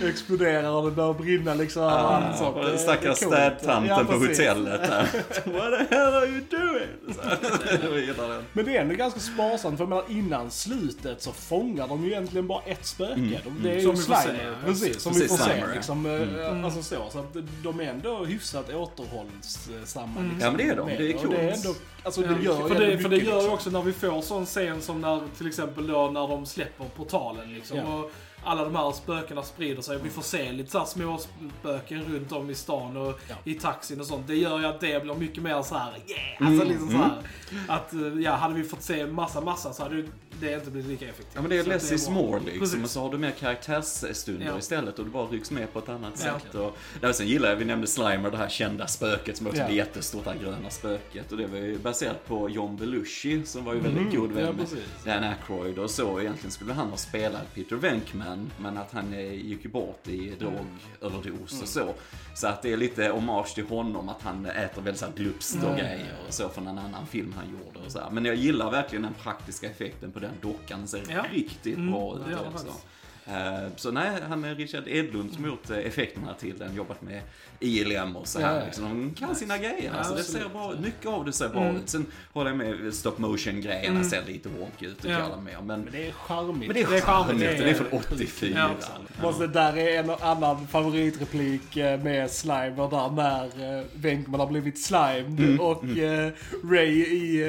exploderar 0.05 0.71
och 0.71 0.85
det 0.85 0.91
börjar 0.91 1.15
brinna 1.15 1.55
liksom. 1.55 1.83
Ah, 1.83 2.33
sånt. 2.39 2.57
Det 2.57 2.73
är 2.73 2.77
Stackars 2.77 3.17
städtanten 3.17 3.87
Ja, 3.87 4.05
på 4.05 4.13
hotellet 4.13 4.81
där. 4.83 5.03
What 5.45 5.89
the 5.89 5.95
hell 5.97 6.15
are 6.15 6.27
you 6.27 6.41
doing? 6.51 8.17
Den. 8.17 8.45
Men 8.53 8.65
det 8.65 8.77
är 8.77 8.81
ändå 8.81 8.95
ganska 8.95 9.21
sparsamt, 9.21 9.77
för 9.77 9.85
jag 9.85 9.89
menar 9.89 10.05
innan 10.09 10.51
slutet 10.51 11.23
så 11.23 11.33
fångar 11.33 11.89
de 11.89 12.05
ju 12.05 12.11
egentligen 12.11 12.47
bara 12.47 12.63
ett 12.67 12.87
spöke. 12.87 13.15
De- 13.45 13.63
Det 13.63 13.75
är 13.77 13.81
Som 13.81 13.91
ju 13.95 13.97
Slimer, 14.03 14.57
precis, 14.67 15.03
som 15.03 15.13
Precis, 15.13 15.33
vi 15.33 15.37
får 15.37 15.45
se. 15.45 15.65
Liksom, 15.75 16.07
eh, 16.07 16.65
Alltså 16.65 16.83
så, 16.83 16.97
så 17.11 17.19
att 17.19 17.37
de 17.63 17.81
är 17.81 17.85
ändå 17.85 18.25
hyfsat 18.25 18.69
återhållsamma. 18.75 20.21
Liksom, 20.21 20.39
Ja, 20.41 20.51
men 20.51 20.57
det 20.57 20.69
är 20.69 20.76
de. 20.77 20.87
med 20.87 20.99
Det 20.99 21.11
är 21.11 21.17
Och 21.17 21.31
det 21.31 21.37
är 21.37 21.51
coolt. 21.51 21.65
ändå, 21.67 21.79
alltså 22.03 22.21
det 22.21 22.43
gör 22.45 22.69
för, 22.69 22.75
det, 22.75 22.99
för 22.99 23.09
det 23.09 23.17
gör 23.17 23.25
ju 23.25 23.35
liksom. 23.35 23.53
också 23.53 23.71
när 23.71 23.83
vi 23.83 23.93
får 23.93 24.23
sån 24.23 24.47
scen 24.47 24.83
som 24.83 25.01
när 25.01 25.21
till 25.39 25.47
exempel 25.47 25.87
då 25.87 26.11
när 26.11 26.29
de 26.29 26.47
släpper 26.47 26.85
portalen 26.85 27.55
liksom. 27.55 27.79
Ja. 27.79 27.95
Och 27.95 28.11
alla 28.47 28.65
de 28.65 28.77
här 28.77 28.93
spökena 28.93 29.43
sprider 29.43 29.83
sig. 29.83 29.99
Vi 30.03 30.11
får 30.11 30.23
se 30.23 30.53
lite 30.53 30.71
så 30.71 30.79
här 30.79 30.87
små 30.87 31.21
spöken 31.61 32.03
runt 32.05 32.33
om 32.33 32.51
i 32.51 32.55
stan 32.55 32.97
och 32.97 33.21
Ja. 33.29 33.35
i 33.45 33.55
taxin 33.55 34.01
och 34.01 34.07
sånt. 34.07 34.27
Det 34.27 34.35
gör 34.37 34.59
ju 34.61 34.67
att 34.67 34.81
det 34.81 35.03
blir 35.03 35.15
mycket 35.15 35.43
mer 35.43 35.63
så 35.63 35.75
här 35.75 35.93
yeah! 36.07 36.41
Mm, 36.43 36.53
Alltså 36.53 36.69
liksom 36.69 36.91
så 36.91 36.97
här. 36.97 37.23
Att 37.69 37.93
eh, 37.93 38.01
ja, 38.01 38.33
hade 38.35 38.55
vi 38.55 38.65
fått 38.65 38.83
se 38.83 39.07
massa, 39.07 39.41
massa 39.41 39.73
så 39.73 39.83
hade 39.83 40.05
det 40.41 40.55
inte 40.55 40.71
blivit 40.71 40.91
lika 40.91 41.05
effektivt. 41.05 41.31
Ja 41.35 41.41
men 41.41 41.51
det 41.51 41.59
är 41.59 41.65
less 41.65 41.93
is 41.93 42.09
more 42.09 42.41
liksom. 42.41 42.61
Precis. 42.61 42.85
Och 42.85 42.91
så 42.91 43.01
har 43.01 43.11
du 43.11 43.19
mer 43.19 43.31
karaktärsstunder 43.31 44.47
Ja. 44.47 44.59
istället 44.59 44.99
och 44.99 45.05
du 45.05 45.11
bara 45.11 45.27
rycks 45.27 45.51
med 45.51 45.73
på 45.73 45.79
ett 45.79 45.89
annat 45.89 46.13
Ja. 46.27 46.41
sätt. 46.41 46.55
Och, 46.55 46.77
där, 47.01 47.13
sen 47.13 47.27
gillar 47.27 47.49
jag, 47.49 47.57
vi 47.57 47.65
nämnde 47.65 47.87
Slimer, 47.87 48.31
det 48.31 48.37
här 48.37 48.49
kända 48.49 48.87
spöket 48.87 49.37
som 49.37 49.47
också 49.47 49.59
Ja. 49.61 49.65
är 49.67 49.71
jättestort, 49.73 50.25
det 50.25 50.31
här 50.31 50.39
gröna 50.39 50.71
spöket. 50.71 51.33
Och 51.33 51.39
det 51.39 51.47
var 51.47 51.59
ju 51.59 51.79
baserat 51.79 52.27
på 52.29 52.49
John 52.51 52.77
Belushi 52.77 53.47
som 53.47 53.65
var 53.65 53.75
ju 53.75 53.81
väldigt 53.81 54.15
god 54.17 54.33
vän 54.33 54.45
Mm. 54.49 54.57
ja, 54.59 54.77
med. 55.05 55.23
Dan 55.23 55.31
Aykroyd 55.31 55.79
och 55.79 55.91
så. 55.91 56.21
Egentligen 56.21 56.51
skulle 56.51 56.73
han 56.73 56.91
ha 56.91 56.97
spelat 56.97 57.55
Peter 57.55 57.77
Venkman, 57.77 58.36
men 58.61 58.79
att 58.79 58.93
han 58.93 59.13
eh, 59.15 59.33
gick 59.35 59.65
ju 59.65 59.71
bort 59.71 60.09
i 60.09 60.35
drogöverdos 61.01 61.63
och 61.63 61.69
så. 61.69 61.95
Så 62.35 62.47
att 62.47 62.63
det 62.63 62.73
är 62.73 62.77
lite 62.77 63.09
hommage 63.09 63.55
till 63.55 63.67
honom, 63.67 64.09
att 64.09 64.23
han 64.23 64.47
äter 64.47 64.83
väldigt 64.83 65.01
så 65.01 65.07
här 65.07 65.13
glupst 65.13 65.55
och 65.65 65.77
grejer 65.77 66.15
och 66.29 66.35
så 66.35 66.49
från 66.49 66.67
en 66.67 66.79
annan 66.79 67.07
film 67.07 67.35
han 67.37 67.45
gjorde 67.51 67.87
och 67.87 67.93
så 67.93 67.99
här. 68.01 68.11
Men 68.11 68.25
jag 68.25 68.35
gillar 68.35 68.71
verkligen 68.71 69.03
den 69.03 69.15
praktiska 69.15 69.71
effekten 69.71 70.13
på 70.13 70.19
den 70.19 70.33
dockan. 70.43 70.79
Den 70.79 70.89
ser 70.89 71.03
Ja. 71.11 71.25
riktigt 71.33 71.77
Mm, 71.77 71.91
bra 71.93 72.17
ut 72.31 72.37
också. 72.55 72.67
Eh, 73.29 73.69
Så 73.77 73.91
nej, 73.91 74.11
han 74.29 74.45
är 74.45 74.55
Richard 74.55 74.85
Edlund 74.89 75.33
som 75.35 75.45
gjort 75.47 75.71
eh, 75.71 75.77
effekterna 75.79 76.35
till 76.35 76.59
den, 76.59 76.75
jobbat 76.77 77.03
med 77.03 77.21
ILM 77.61 78.17
och 78.17 78.27
så 78.29 78.41
här. 78.41 78.59
Ja. 78.59 78.65
Liksom. 78.65 78.85
De 78.85 79.15
kan 79.15 79.35
sina 79.37 79.59
grejer. 79.59 79.93
Alltså, 79.99 80.15
det 80.15 80.23
ser 80.23 80.49
bra. 80.49 80.73
Mycket 80.83 81.07
av 81.07 81.25
det 81.25 81.33
ser 81.33 81.49
bra 81.49 81.63
Mm. 81.63 81.77
ut. 81.77 81.89
Sen 81.89 82.07
håller 82.33 82.51
jag 82.51 82.57
med 82.59 82.95
stop 82.95 83.13
motion 83.17 83.61
grejerna 83.61 84.05
ser 84.05 84.23
lite 84.27 84.49
wonky 84.49 84.87
ut 84.87 85.05
och 85.05 85.11
Ja. 85.11 85.19
med. 85.45 85.55
Men, 85.65 85.67
Men 85.67 85.89
det 85.93 86.09
är 86.09 86.13
charmigt. 86.13 86.67
men 86.67 86.75
det 86.75 86.83
är 86.83 86.91
Det 86.91 86.97
är 86.97 87.01
charmigt, 87.01 87.41
det 87.41 87.47
är- 87.47 87.59
Den 87.59 87.69
är 87.69 87.75
från 87.75 87.87
84. 87.93 88.71
Ja. 88.81 89.23
Måste, 89.23 89.47
där 89.47 89.79
är 89.79 89.99
en 90.01 90.11
annan 90.11 90.67
favoritreplik 90.67 91.77
eh, 91.77 92.01
med 92.03 92.31
Slimer 92.31 92.91
där 92.91 93.11
när 93.17 93.85
Venkman 93.95 94.41
har 94.41 94.47
blivit 94.47 94.83
slimed 94.85 95.41
Mm, 95.41 95.61
och 95.61 95.85
eh, 95.85 96.31
Ray 96.71 96.89
i 97.03 97.45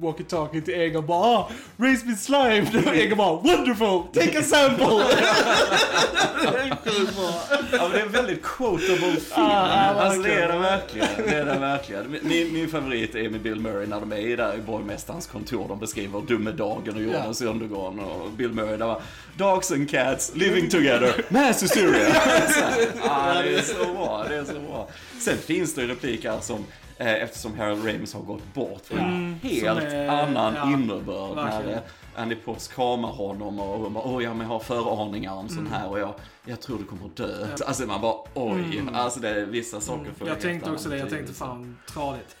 walkie-talkie 0.00 0.60
till 0.64 0.74
Egon 0.74 1.06
bara 1.06 1.18
ah, 1.36 1.50
Ray's 1.76 2.04
been 2.04 2.16
slimed 2.16 2.86
och 2.86 2.94
Egon 2.96 3.18
bara 3.18 3.34
wonderful, 3.34 4.02
take 4.14 4.38
a 4.38 4.42
sample! 4.42 5.01
Ja, 7.72 7.78
men 7.82 7.90
det 7.92 7.98
är 8.00 8.02
en 8.06 8.12
väldigt 8.12 8.42
quotable 8.42 8.96
film. 8.96 9.20
Ah, 9.34 9.66
alltså, 9.94 10.22
det 10.22 10.32
är 10.34 10.48
det 10.52 10.58
verkligen. 10.58 11.06
verkligen. 11.08 11.30
Det 11.30 11.36
är 11.36 11.44
det 11.54 11.58
verkligen. 11.58 12.16
Min, 12.22 12.52
min 12.52 12.68
favorit 12.68 13.14
är 13.14 13.28
med 13.30 13.40
Bill 13.40 13.60
Murray 13.60 13.86
när 13.86 14.00
de 14.00 14.12
är 14.12 14.36
där 14.36 14.54
i 14.54 14.58
borgmästarens 14.58 15.26
kontor. 15.26 15.68
De 15.68 15.78
beskriver 15.78 16.20
domedagen 16.20 16.94
och 16.96 17.02
jordens 17.02 17.42
undergång. 17.42 17.98
Och 17.98 18.30
Bill 18.30 18.52
Murray 18.52 18.76
där 18.76 18.86
var 18.86 19.00
Dogs 19.36 19.72
and 19.72 19.90
cats 19.90 20.32
living 20.34 20.70
together. 20.70 21.24
Mass 21.28 21.62
hysteria. 21.62 22.08
Ah, 23.08 23.42
det 23.42 23.54
är 23.54 23.62
så 23.62 23.92
bra. 23.94 24.24
Det 24.28 24.36
är 24.36 24.44
så 24.44 24.52
bra. 24.60 24.88
Sen 25.20 25.38
finns 25.38 25.74
det 25.74 25.82
repliker 25.86 26.34
som 26.40 26.64
eh, 26.98 27.12
Eftersom 27.22 27.58
Harold 27.58 27.86
Ramis 27.88 28.14
har 28.14 28.20
gått 28.20 28.54
bort 28.54 28.82
för 28.84 28.96
en 28.96 29.40
helt 29.42 29.80
är- 29.82 30.08
annan 30.08 30.54
ja, 30.56 30.64
innebörd. 30.72 31.38
Andy 32.16 32.34
Potts 32.34 32.68
kramar 32.68 33.08
honom 33.12 33.60
och 33.60 33.78
hon 33.78 33.92
bara, 33.92 34.04
oj, 34.16 34.24
ja, 34.24 34.34
jag 34.38 34.44
har 34.44 34.58
föraningar 34.58 35.32
om 35.34 35.48
sån 35.48 35.66
här 35.66 35.88
och 35.88 35.98
jag, 35.98 36.14
jag 36.44 36.60
tror 36.60 36.78
du 36.78 36.84
kommer 36.84 37.04
att 37.06 37.16
dö. 37.16 37.46
Alltså 37.66 37.86
man 37.86 38.00
bara, 38.00 38.14
oj. 38.34 38.82
Alltså 38.92 39.20
det 39.20 39.28
är 39.28 39.46
vissa 39.46 39.80
saker 39.80 40.10
får 40.18 40.26
Jag 40.28 40.34
helt 40.34 40.40
tänkte 40.42 40.70
också 40.70 40.88
det. 40.88 40.96
Jag 40.98 41.10
tänkte 41.10 41.32
fan, 41.32 41.78
tradigt. 41.92 42.36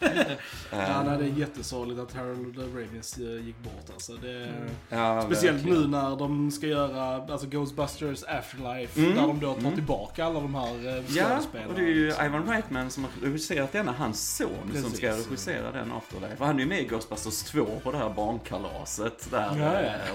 Ja, 0.70 1.02
nej, 1.06 1.18
det 1.18 1.24
är 1.24 1.38
jättesorgligt 1.38 2.00
att 2.00 2.12
Harold 2.14 2.58
Ramis 2.58 3.18
eh, 3.18 3.46
gick 3.46 3.58
bort 3.62 3.90
alltså. 3.94 4.12
Det, 4.12 4.52
Ja, 4.88 5.22
Speciellt 5.22 5.56
verkligen. 5.58 5.80
nu 5.80 5.88
när 5.88 6.16
de 6.16 6.50
ska 6.50 6.66
göra 6.66 7.32
alltså 7.32 7.46
Ghostbusters 7.46 8.24
Afterlife, 8.24 9.00
Mm. 9.00 9.14
där 9.14 9.22
de 9.26 9.40
då 9.40 9.54
tar 9.54 9.70
tillbaka 9.70 10.24
alla 10.24 10.40
de 10.40 10.54
här 10.54 10.88
eh, 10.98 11.16
Ja, 11.16 11.24
skådespelarna. 11.28 11.68
och 11.68 11.74
det 11.74 11.82
är 11.82 11.86
ju 11.94 12.08
Ivan 12.26 12.46
Reitman 12.48 12.90
som 12.90 13.04
har 13.04 13.10
regisserat 13.22 13.72
denna, 13.72 13.92
hans 13.92 14.36
son 14.36 14.48
som 14.62 14.70
Precis. 14.72 14.96
ska 14.96 15.10
regissera 15.10 15.72
den 15.72 15.92
Afterlife. 15.92 16.36
Och 16.38 16.46
han 16.46 16.56
är 16.56 16.60
ju 16.60 16.66
med 16.66 16.80
i 16.80 16.84
Ghostbusters 16.84 17.42
2 17.42 17.66
på 17.84 17.92
det 17.92 17.98
här 17.98 18.10
barnkalaset 18.10 19.30
där. 19.30 19.61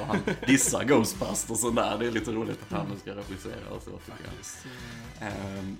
Och 0.01 0.07
han 0.07 0.17
dissar 0.47 0.83
Ghostbusters 0.83 1.63
och 1.63 1.73
där. 1.73 1.97
Det 1.97 2.07
är 2.07 2.11
lite 2.11 2.31
roligt 2.31 2.59
att 2.69 2.77
han 2.77 2.87
nu 2.93 2.99
ska 2.99 3.11
regissera 3.11 3.69
och 3.75 3.83
så 3.83 3.89
tycker 3.91 4.23
jag. 4.25 5.31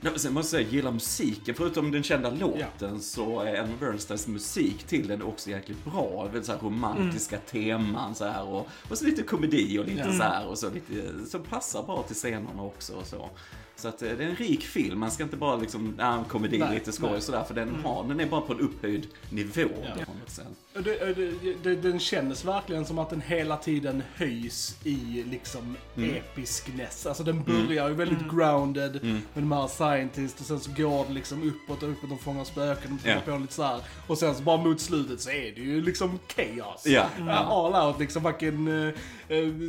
Ja, 0.02 0.10
sen 0.16 0.34
måste 0.34 0.58
jag 0.58 0.66
säga, 0.66 0.76
gilla 0.76 0.92
musiken. 0.92 1.56
Förutom 1.56 1.92
den 1.92 2.04
kända 2.04 2.30
låten 2.30 3.02
så 3.02 3.40
är 3.40 3.56
Emma 3.56 3.74
Bernsteins 3.80 4.28
musik 4.28 4.84
till 4.84 5.08
den 5.08 5.22
också 5.24 5.50
jäkligt 5.50 5.86
bra. 5.86 6.24
Väldigt 6.24 6.46
så 6.46 6.52
här 6.52 6.60
romantiska 6.60 7.38
teman 7.38 8.16
så 8.16 8.26
här 8.26 8.44
och, 8.44 8.68
och 8.90 8.98
så 8.98 9.06
lite 9.06 9.24
komedi 9.24 9.80
och 9.80 9.86
lite 9.86 10.00
Ja. 10.00 10.14
så 10.18 10.24
här 10.24 10.48
och 10.48 10.58
så 10.58 10.70
lite, 10.70 11.26
som 11.30 11.44
passar 11.44 11.84
bra 11.84 12.04
till 12.04 12.16
scenerna 12.16 12.62
också 12.62 12.94
och 12.94 13.06
så. 13.08 13.30
Så 13.80 13.88
att 13.88 14.02
eh, 14.02 14.10
det 14.18 14.24
är 14.24 14.30
en 14.30 14.36
rik 14.36 14.64
film, 14.64 15.00
man 15.00 15.12
ska 15.12 15.24
inte 15.24 15.38
bara 15.38 15.56
liksom, 15.56 15.96
ja, 16.00 16.24
komedi, 16.30 16.58
Nej, 16.58 16.74
lite 16.74 16.92
skoj 16.92 17.10
nej. 17.10 17.18
och 17.18 17.24
sådär, 17.24 17.44
för 17.44 17.54
den, 17.54 17.76
har, 17.84 18.04
den 18.04 18.20
är 18.20 18.26
bara 18.26 18.42
på 18.42 18.54
en 18.54 18.60
upphöjd 18.60 19.08
nivå. 19.30 19.70
Ja. 19.84 20.06
på 20.06 20.12
något 20.20 20.30
sätt. 20.30 20.46
Det, 20.74 21.16
det, 21.16 21.54
det, 21.64 21.76
den 21.76 22.00
kändes 22.00 22.46
verkligen 22.46 22.86
som 22.86 23.00
att 23.00 23.10
den 23.10 23.22
hela 23.22 23.58
tiden 23.58 24.04
höjs 24.16 24.76
i 24.84 25.24
liksom 25.32 25.76
Mm. 25.98 26.16
episkness. 26.16 27.06
Alltså 27.06 27.24
den 27.24 27.44
börjar 27.44 27.90
ju 27.90 27.94
väldigt 27.96 28.30
grounded 28.32 28.96
Mm. 28.96 29.22
med 29.34 29.44
de 29.44 29.52
här 29.52 29.68
scientists 29.68 30.42
och 30.42 30.48
sen 30.48 30.60
så 30.60 30.72
går 30.84 31.06
det 31.08 31.14
liksom 31.14 31.44
uppåt 31.48 31.84
och 31.84 31.90
uppåt 31.92 32.12
och 32.12 32.22
fångar 32.22 32.44
spöken 32.44 32.94
och 33.04 33.08
Ja. 33.10 33.16
på 33.26 33.38
lite 33.38 33.54
så 33.54 33.64
här. 33.64 33.80
Och 34.08 34.18
sen 34.18 34.36
så 34.36 34.44
bara 34.44 34.58
mot 34.58 34.82
slutet 34.82 35.22
så 35.22 35.30
är 35.30 35.52
det 35.56 35.62
ju 35.62 35.82
liksom 35.82 36.20
chaos. 36.36 36.86
Ja, 36.86 37.06
Mm. 37.18 37.28
ja. 37.28 37.36
All 37.36 37.88
out 37.88 38.00
liksom 38.00 38.22
fucking 38.24 38.68
uh, 38.68 38.94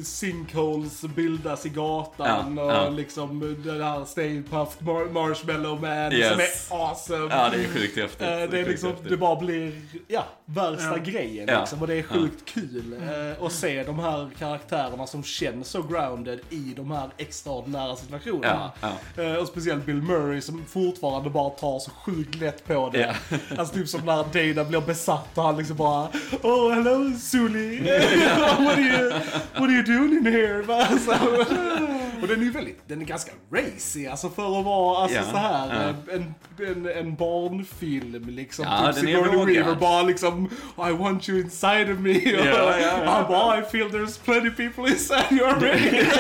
sinkholes 0.05 1.01
bildas 1.03 1.67
i 1.67 1.69
gatan 1.69 2.57
Ja, 2.57 2.65
och 2.65 2.73
ja. 2.73 2.89
liksom 2.91 3.57
den 3.65 3.83
här 3.83 3.98
Stay 4.07 4.43
Puft 4.43 4.81
Mar- 4.81 5.13
Marshmallow 5.13 5.81
Man 5.81 6.13
Yes. 6.13 6.31
som 6.69 6.77
är 6.77 6.83
awesome. 6.83 7.35
Ja, 7.35 7.49
det 7.53 7.65
är 7.65 7.69
sjukt 7.69 7.97
häftigt. 7.97 8.21
Eh, 8.23 8.29
Det 8.29 8.59
är 8.61 8.67
liksom, 8.69 8.93
det 9.09 9.17
bara 9.17 9.37
blir, 9.37 9.73
ja, 10.09 10.25
värsta 10.45 10.85
Ja. 10.97 10.97
grejen 11.05 11.47
Ja. 11.49 11.61
liksom. 11.61 11.81
Och 11.81 11.87
det 11.87 11.95
är 11.95 12.03
sjukt 12.03 12.45
kul 12.45 12.97
eh, 13.03 13.45
att 13.47 13.53
se 13.53 13.83
de 13.83 13.99
här 13.99 14.31
karaktärerna 14.39 15.07
som 15.07 15.23
känns 15.23 15.69
så 15.69 15.83
grounded 15.83 16.41
i 16.51 16.73
de 16.77 16.91
här 16.91 17.09
extraordinära 17.19 17.97
situationerna. 17.97 18.73
Eh, 19.17 19.33
Och 19.35 19.49
speciellt 19.49 19.87
Bill 19.87 20.03
Murray 20.03 20.41
som 20.41 20.65
fortfarande 20.65 21.31
bara 21.31 21.51
tar 21.51 21.79
så 21.79 21.91
sjukt 21.91 22.35
lätt 22.35 22.65
på 22.67 22.91
det. 22.93 23.17
Alltså 23.59 23.75
typ 23.75 23.89
som 23.89 24.01
när 24.01 24.55
Dana 24.55 24.69
blir 24.69 24.81
besatt 24.81 25.39
och 25.39 25.43
han 25.45 25.57
liksom 25.57 25.77
bara 25.77 26.09
Oh 26.43 26.73
hello 26.75 27.13
Sully! 27.19 27.81
what, 28.59 28.61
are 28.61 28.81
you, 28.81 29.11
what 29.55 29.63
are 29.63 29.73
you 29.73 29.83
doing 29.83 30.13
in 30.19 30.27
here? 30.27 30.63
Och 32.23 32.29
den 32.29 32.41
är 32.41 32.45
ju 32.45 32.51
väldigt, 32.51 32.79
den 32.89 33.01
är 33.01 33.05
ganska 33.05 33.33
racy 33.53 34.07
alltså 34.07 34.31
för 34.31 34.59
att 34.59 34.65
vara 34.65 35.03
alltså 35.03 35.19
Ja, 35.19 35.25
så 35.31 35.37
här 35.37 35.69
ja. 36.09 36.13
eh, 36.13 36.17
en 36.17 36.35
en, 36.67 36.87
en 36.87 37.15
barnfilm 37.15 38.29
liksom. 38.29 38.65
Ja, 38.65 38.89
är 38.89 38.93
Sigourney 38.93 39.37
vågad. 39.37 39.47
Weaver 39.55 39.75
bara 39.75 40.03
liksom 40.03 40.49
I 40.89 40.93
want 40.93 41.29
you 41.29 41.41
inside 41.41 41.93
of 41.93 41.99
me. 41.99 42.13
Ja, 42.13 42.45
ja, 42.45 42.79
ja. 42.81 43.01
Han 43.11 43.29
bara 43.29 43.59
I 43.59 43.63
feel 43.63 43.89
there's 43.89 44.19
plenty 44.25 44.51
people 44.51 44.91
inside 44.93 45.25
you 45.31 45.47
already. 45.47 45.91
Typ 45.91 46.13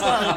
så 0.00 0.06
här, 0.06 0.34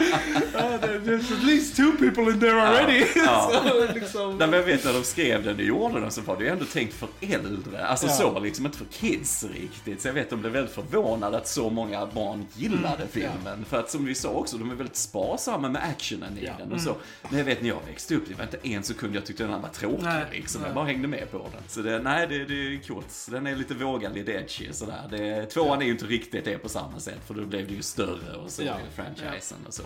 "Ja, 0.54 0.60
there- 0.60 1.06
there's 1.06 1.34
at 1.38 1.44
least 1.44 1.76
two 1.76 1.92
people 2.00 2.24
in 2.34 2.40
there 2.40 2.62
already. 2.62 3.06
Ja. 3.16 3.52
så, 3.88 3.94
liksom, 3.94 4.38
Nej, 4.38 4.48
men 4.48 4.60
jag 4.60 4.66
vet 4.66 4.86
när 4.86 4.94
de 4.94 5.04
skrev 5.04 5.44
den 5.44 5.56
och 5.56 5.62
gjorde 5.62 6.00
den 6.00 6.12
så 6.12 6.22
var 6.22 6.38
det 6.38 6.44
ju 6.44 6.50
ändå 6.50 6.66
tänkt 6.66 6.94
för 6.94 7.10
äldre. 7.22 7.86
Alltså 7.88 8.08
så 8.08 8.40
liksom 8.40 8.66
inte 8.66 8.78
för 8.78 8.86
kids 8.86 9.44
riktigt. 9.54 10.02
Så 10.02 10.08
jag 10.08 10.14
vet 10.14 10.30
de 10.30 10.40
blev 10.42 10.52
väldigt 10.54 10.76
förvånade 10.76 11.38
att 11.38 11.48
så 11.48 11.70
många 11.70 12.06
barn 12.06 12.46
gillade 12.56 12.88
Mm, 12.98 13.08
filmen. 13.12 13.66
För 13.70 13.80
att 13.80 13.92
som 13.92 14.06
vi 14.06 14.16
sa 14.16 14.30
också, 14.30 14.58
de 14.68 14.72
är 14.74 14.76
väldigt 14.78 14.96
sparsamma 14.96 15.70
med 15.70 15.84
actionen 15.84 16.38
i 16.38 16.46
Ja. 16.46 16.54
den 16.60 16.72
och 16.74 16.82
så. 16.82 16.96
Men 17.30 17.38
jag 17.38 17.46
vet 17.46 17.62
när 17.62 17.70
jag 17.70 17.82
växte 17.88 18.16
upp, 18.16 18.24
det 18.28 18.34
var 18.34 18.44
inte 18.44 18.58
en 18.64 18.84
sekund 18.84 19.16
jag 19.16 19.26
tyckte 19.26 19.44
den 19.44 19.52
här 19.54 19.60
var 19.60 19.70
tråkig 19.70 20.04
Nej, 20.04 20.26
liksom. 20.32 20.62
nej. 20.62 20.68
Jag 20.70 20.76
bara 20.76 20.86
hängde 20.86 21.08
med 21.08 21.32
på 21.32 21.38
den. 21.38 21.62
Så 21.68 21.82
det, 21.82 22.00
nej, 22.00 22.28
det, 22.28 22.46
det 22.46 22.54
är 22.54 22.88
coolt. 22.88 23.12
Så 23.12 23.32
Den 23.32 23.48
är 23.48 23.56
lite 23.56 23.74
vågad, 23.74 24.16
lite 24.16 24.32
edgy 24.32 24.74
sådär. 24.74 25.08
Det, 25.10 25.46
tvåan 25.46 25.82
är 25.82 25.86
ju 25.86 25.92
inte 25.92 26.06
riktigt 26.06 26.46
det 26.46 26.58
på 26.58 26.70
samma 26.70 27.00
sätt, 27.00 27.20
för 27.28 27.34
då 27.34 27.46
blev 27.46 27.68
det 27.68 27.74
ju 27.74 27.82
större 27.82 28.36
och 28.44 28.50
så 28.52 28.64
Ja. 28.64 28.78
franchisen 28.96 29.58
och 29.68 29.74
så. 29.74 29.84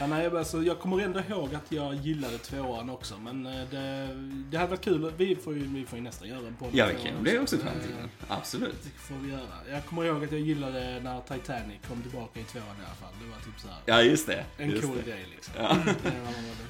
Ja, 0.00 0.06
nej, 0.06 0.26
alltså, 0.26 0.62
jag 0.62 0.78
kommer 0.78 1.00
ändå 1.00 1.20
ihåg 1.30 1.54
att 1.54 1.72
jag 1.72 1.94
gillade 1.94 2.38
tvåan 2.38 2.90
också, 2.90 3.14
men 3.18 3.46
eh, 3.46 3.52
det, 3.70 4.08
det 4.50 4.56
hade 4.56 4.70
varit 4.70 4.84
kul. 4.84 5.12
Vi 5.16 5.36
får 5.36 5.54
ju, 5.54 5.60
vi 5.66 5.84
får 5.86 5.98
ju 5.98 6.04
nästan 6.04 6.28
göra 6.28 6.46
en 6.46 6.54
podd. 6.54 6.68
Ja, 6.72 6.86
vi 6.86 7.08
kan. 7.08 7.24
Det 7.24 7.30
är 7.36 7.42
också 7.42 7.56
i 7.56 7.58
Eh, 7.58 7.64
framtiden. 7.64 8.10
Absolut. 8.28 8.82
Det 8.82 8.90
får 8.98 9.14
vi 9.14 9.30
göra. 9.30 9.42
Jag 9.70 9.84
kommer 9.86 10.04
ihåg 10.04 10.24
att 10.24 10.32
jag 10.32 10.40
gillade 10.40 11.00
när 11.02 11.20
Titanic 11.20 11.76
kom 11.88 12.02
tillbaka 12.02 12.40
i 12.40 12.44
tvåan 12.44 12.64
i 12.66 12.84
alla 12.86 12.94
fall. 12.94 13.12
Det 13.22 13.30
var 13.30 13.36
typ 13.36 13.60
så 13.60 13.68
här. 13.68 13.76
Ja, 13.86 14.02
just 14.18 14.26
det. 14.26 14.44
En 14.64 14.70
just 14.70 14.82
cool 14.82 14.96
det. 15.04 15.10
grej 15.10 15.26
liksom. 15.34 15.54
Ja. 15.58 15.68
Var- 15.68 15.94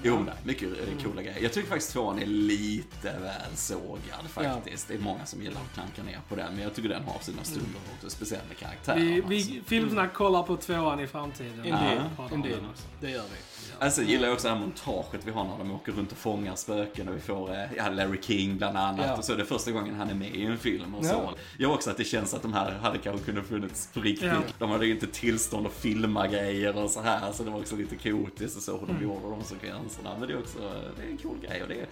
Jo, 0.03 0.23
nej, 0.27 0.35
mycket 0.45 0.69
eh, 0.69 1.03
coola 1.05 1.23
grejer. 1.23 1.39
Jag 1.43 1.53
tycker 1.53 1.69
faktiskt 1.69 1.93
tvåan 1.93 2.19
är 2.19 2.27
lite 2.27 3.19
väl 3.21 3.57
sågad 3.57 4.31
faktiskt. 4.31 4.89
Det 4.89 4.95
är 4.95 4.99
många 4.99 5.27
som 5.27 5.43
gillar 5.43 5.61
att 5.61 5.75
klanka 5.75 6.03
ner 6.03 6.21
på 6.29 6.37
den, 6.37 6.55
men 6.55 6.63
jag 6.65 6.75
tycker 6.75 6.89
den 6.89 7.05
har 7.05 7.19
sina 7.21 7.45
stunder 7.45 7.81
också, 7.97 8.11
speciellt 8.11 8.49
med 8.49 8.57
karaktärerna. 8.57 9.05
Vi, 9.05 9.15
alltså. 9.15 9.29
vi 9.53 9.63
filmsnack 9.67 10.13
kollar 10.15 10.43
på 10.43 10.57
tvåan 10.57 11.01
i 11.01 11.07
framtiden. 11.07 11.55
Indeed, 11.67 12.03
Ja, 12.19 12.29
indeed. 12.35 12.59
Det 13.01 13.11
gör 13.11 13.23
vi. 13.23 13.58
Alltså 13.81 14.01
jag 14.03 14.11
gillar 14.11 14.33
också 14.33 14.49
det 14.49 14.55
här 14.55 14.61
montaget 14.61 15.21
vi 15.25 15.31
har 15.31 15.45
när 15.45 15.59
de 15.59 15.71
åker 15.71 15.93
runt 15.93 16.13
och 16.13 16.19
fångar 16.19 16.55
spöken 16.55 17.09
och 17.09 17.17
vi 17.17 17.21
får 17.21 17.51
eh, 17.55 17.65
ja, 17.77 17.89
Larry 17.89 18.19
King 18.23 18.57
bland 18.59 18.77
annat 18.79 19.07
Ja. 19.07 19.17
och 19.17 19.25
så 19.25 19.33
är 19.33 19.37
det 19.37 19.45
första 19.45 19.71
gången 19.71 19.95
han 19.95 20.11
är 20.11 20.15
med 20.15 20.35
i 20.35 20.45
en 20.45 20.59
film 20.59 20.95
och 20.95 21.05
så. 21.05 21.13
Ja. 21.13 21.35
Jag 21.59 21.73
också 21.73 21.91
att 21.91 21.97
det 21.97 22.05
känns 22.05 22.35
att 22.35 22.43
de 22.43 22.53
här 22.53 22.73
hade 22.73 22.99
kanske 22.99 23.27
kunnat 23.27 23.47
funnits 23.47 23.89
på 23.95 24.01
riktigt. 24.01 24.29
Ja. 24.29 24.39
De 24.59 24.71
hade 24.71 24.87
ju 24.87 24.93
inte 24.93 25.07
tillstånd 25.07 25.67
att 25.67 25.73
filma 25.73 26.27
grejer 26.27 26.77
och 26.85 26.91
så 26.91 27.01
här 27.01 27.33
så 27.33 27.43
det 27.43 27.51
var 27.51 27.59
också 27.59 27.77
lite 27.77 27.97
kaotiskt 27.97 28.57
och 28.57 28.63
så 28.63 28.73
hur 28.73 28.87
de 28.87 28.91
Mm. 28.99 29.03
gjorde 29.03 29.31
de 29.37 29.45
sekvenserna. 29.45 30.11
Men 30.19 30.29
det 30.29 30.35
är 30.35 30.39
också, 30.39 30.59
det 30.97 31.03
är 31.03 31.11
en 31.11 31.17
cool 31.19 31.37
grej 31.49 31.63
och 31.63 31.69
det 31.69 31.75
är 31.81 31.87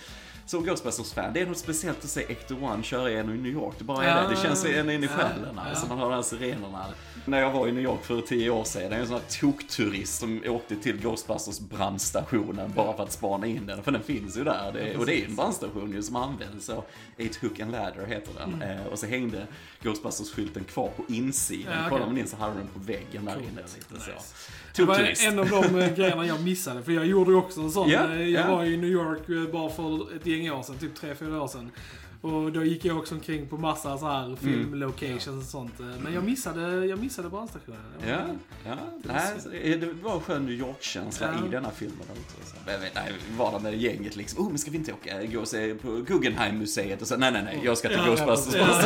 som 0.46 0.64
Ghostbusters-fan, 0.64 1.32
det 1.32 1.40
är 1.40 1.46
något 1.46 1.58
speciellt 1.58 2.04
att 2.04 2.10
se 2.10 2.20
Ecto 2.28 2.56
One 2.64 2.82
köra 2.82 3.10
igenom 3.10 3.34
i 3.34 3.38
New 3.38 3.52
York. 3.52 3.74
Det 3.78 3.84
bara 3.84 4.04
är 4.04 4.22
det. 4.22 4.28
Det 4.34 4.42
känns 4.42 4.64
en 4.64 4.90
in 4.90 5.04
i 5.04 5.08
själen 5.08 5.58
alltså. 5.58 5.86
Man 5.86 5.98
hör 5.98 6.08
de 6.10 6.14
här 6.14 6.22
sirenerna. 6.22 6.84
När 7.24 7.40
jag 7.40 7.52
var 7.52 7.68
i 7.68 7.72
New 7.72 7.84
York 7.84 8.04
för 8.04 8.20
tio 8.20 8.50
år 8.50 8.64
sedan, 8.64 8.92
en 8.92 9.06
sån 9.06 9.14
här 9.16 9.40
tokturist 9.40 10.18
som 10.20 10.42
åkte 10.46 10.76
till 10.76 11.00
Ghostbusters 11.00 11.60
brandstationen 11.76 12.72
bara 12.76 12.96
för 12.96 13.02
att 13.02 13.12
spana 13.12 13.46
in 13.46 13.66
den. 13.66 13.82
För 13.82 13.92
den 13.92 14.02
finns 14.02 14.36
ju 14.36 14.44
där. 14.44 14.72
Det, 14.72 14.96
och 14.96 15.06
det 15.06 15.22
är 15.22 15.24
en 15.26 15.36
brandstation 15.36 15.92
ju 15.92 16.02
som 16.02 16.16
används. 16.16 16.66
Så 16.66 16.84
Eight 17.16 17.36
Hook 17.36 17.60
and 17.60 17.72
Ladder 17.72 18.06
heter 18.06 18.32
den. 18.38 18.62
Eh, 18.62 18.86
och 18.86 18.98
så 18.98 19.06
hängde 19.06 19.46
Ghostbusters-skylten 19.82 20.64
kvar 20.64 20.90
på 20.96 21.04
insidan. 21.08 21.72
Ja, 21.72 21.78
okej. 21.78 21.90
Kollar 21.90 22.06
man 22.06 22.18
in 22.18 22.26
så 22.26 22.36
hade 22.36 22.54
den 22.54 22.66
på 22.66 22.78
väggen 22.78 23.24
där 23.24 23.36
inne. 23.36 23.62
Lite 23.62 24.04
så. 24.04 24.10
Nice. 24.10 24.34
Det 24.76 24.84
var 24.84 25.26
en 25.28 25.38
av 25.38 25.48
de 25.48 25.78
eh, 25.80 25.94
grejerna 25.94 26.26
jag 26.26 26.42
missade, 26.42 26.82
för 26.82 26.92
jag 26.92 27.06
gjorde 27.06 27.30
ju 27.30 27.36
också 27.36 27.60
en 27.60 27.70
sån. 27.70 27.90
Ja, 27.90 28.12
Eh, 28.12 28.20
jag 28.28 28.44
ja. 28.46 28.56
var 28.56 28.64
i 28.64 28.76
New 28.76 28.90
York 28.90 29.28
eh, 29.28 29.52
bara 29.52 29.70
för 29.70 30.16
ett 30.16 30.26
gäng 30.26 30.50
år 30.50 30.62
sedan, 30.62 30.78
typ 30.78 30.98
3-4 31.02 31.40
år 31.40 31.48
sedan. 31.48 31.70
Och 32.20 32.52
då 32.52 32.64
gick 32.64 32.84
jag 32.84 32.98
också 32.98 33.14
omkring 33.14 33.46
på 33.46 33.56
massa 33.58 33.98
så 33.98 34.06
här 34.06 34.36
filmlocations 34.36 35.26
och 35.26 35.42
sånt. 35.42 35.80
eh, 35.80 35.86
Men 36.00 36.12
jag 36.14 36.24
missade, 36.24 36.86
jag 36.86 36.98
missade 36.98 37.28
brandstationen. 37.28 37.80
Det 38.02 38.10
Ja, 38.10 38.18
ja. 38.66 38.76
Nej, 39.02 39.32
så 39.38 39.48
det 39.48 39.76
det 39.76 39.92
var 39.92 40.14
en 40.14 40.20
skön 40.20 40.44
New 40.46 40.54
York-känsla 40.54 41.34
Ja. 41.40 41.46
i 41.46 41.50
denna 41.50 41.70
filmen 41.70 41.98
också. 42.10 42.36
Så, 42.50 42.70
jag 42.70 42.78
vet, 42.78 42.94
nej, 42.94 43.12
var 43.36 43.52
där 43.52 43.58
med 43.58 43.74
gänget 43.74 44.16
liksom. 44.16 44.42
Oh, 44.44 44.48
men 44.48 44.58
ska 44.58 44.70
vi 44.70 44.76
inte 44.76 44.92
åka, 44.92 45.22
gå 45.24 45.40
och 45.40 45.48
se 45.48 45.74
på 45.74 45.88
Guggenheim-museet? 46.06 47.02
Och 47.02 47.08
så, 47.08 47.16
nej, 47.16 47.32
nej, 47.32 47.42
nej, 47.44 47.60
jag 47.64 47.78
ska 47.78 47.88
till 47.88 47.96
Ja, 47.98 48.06
Ghostbusters. 48.06 48.54
ja. 48.54 48.82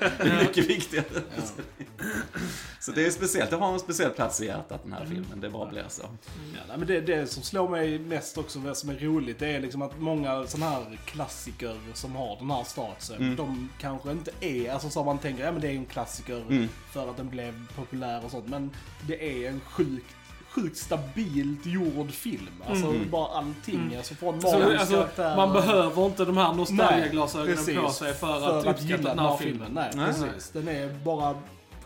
Det 0.18 0.28
är 0.28 0.40
mycket 0.42 0.70
viktigare. 0.70 1.04
Så 2.80 2.92
det 2.92 3.06
är 3.06 3.10
speciellt, 3.10 3.50
det 3.50 3.56
har 3.56 3.72
en 3.72 3.78
speciell 3.78 4.10
plats 4.10 4.40
i 4.40 4.46
hjärtat 4.46 4.80
den 4.82 4.92
här 4.92 5.00
Mm. 5.00 5.12
filmen. 5.12 5.40
Det 5.40 5.50
bara 5.50 5.66
blir 5.68 5.84
så. 5.88 6.02
Ja, 6.02 6.60
nej, 6.68 6.78
men 6.78 6.86
det, 6.86 7.00
det 7.00 7.26
som 7.26 7.42
slår 7.42 7.68
mig 7.68 7.98
mest 7.98 8.38
också, 8.38 8.58
vad 8.58 8.76
som 8.76 8.90
är 8.90 8.94
roligt, 8.98 9.38
det 9.38 9.48
är 9.48 9.60
liksom 9.60 9.82
att 9.82 10.00
många 10.00 10.46
sådana 10.46 10.70
här 10.70 10.98
klassiker 11.04 11.76
som 11.94 12.16
har 12.16 12.36
den 12.40 12.50
här 12.50 12.64
statusen, 12.64 13.16
Mm. 13.16 13.36
de 13.36 13.68
kanske 13.80 14.10
inte 14.10 14.30
är, 14.40 14.72
alltså 14.72 14.90
som 14.90 15.06
man 15.06 15.18
tänker, 15.18 15.44
ja 15.44 15.52
men 15.52 15.60
det 15.60 15.68
är 15.68 15.72
en 15.72 15.86
klassiker 15.86 16.40
Mm. 16.48 16.68
för 16.92 17.10
att 17.10 17.16
den 17.16 17.28
blev 17.28 17.72
populär 17.76 18.24
och 18.24 18.30
sånt, 18.30 18.48
men 18.48 18.70
det 19.08 19.44
är 19.44 19.48
en 19.50 19.60
sjukt 19.60 20.06
sjukt 20.50 20.76
stabilt 20.76 21.66
gjord 21.66 22.10
film. 22.10 22.62
Alltså 22.68 22.86
Mm. 22.86 23.10
bara 23.10 23.38
allting. 23.38 23.94
Alltså 23.96 24.14
från 24.14 24.40
Så, 24.40 24.72
alltså, 24.78 25.08
man 25.36 25.52
behöver 25.52 26.06
inte 26.06 26.24
de 26.24 26.36
här 26.36 26.52
nostalgiaglasögonen 26.52 27.84
på 27.84 27.90
sig 27.90 28.14
för, 28.14 28.58
att 28.58 28.66
uppskatta 28.66 28.82
gilla 28.82 29.14
den 29.14 29.18
här 29.18 29.36
filmen. 29.36 29.72
Nej, 29.72 29.90
Nej. 29.94 30.06
precis. 30.06 30.50
Den 30.50 30.68
är 30.68 30.88
bara 31.04 31.34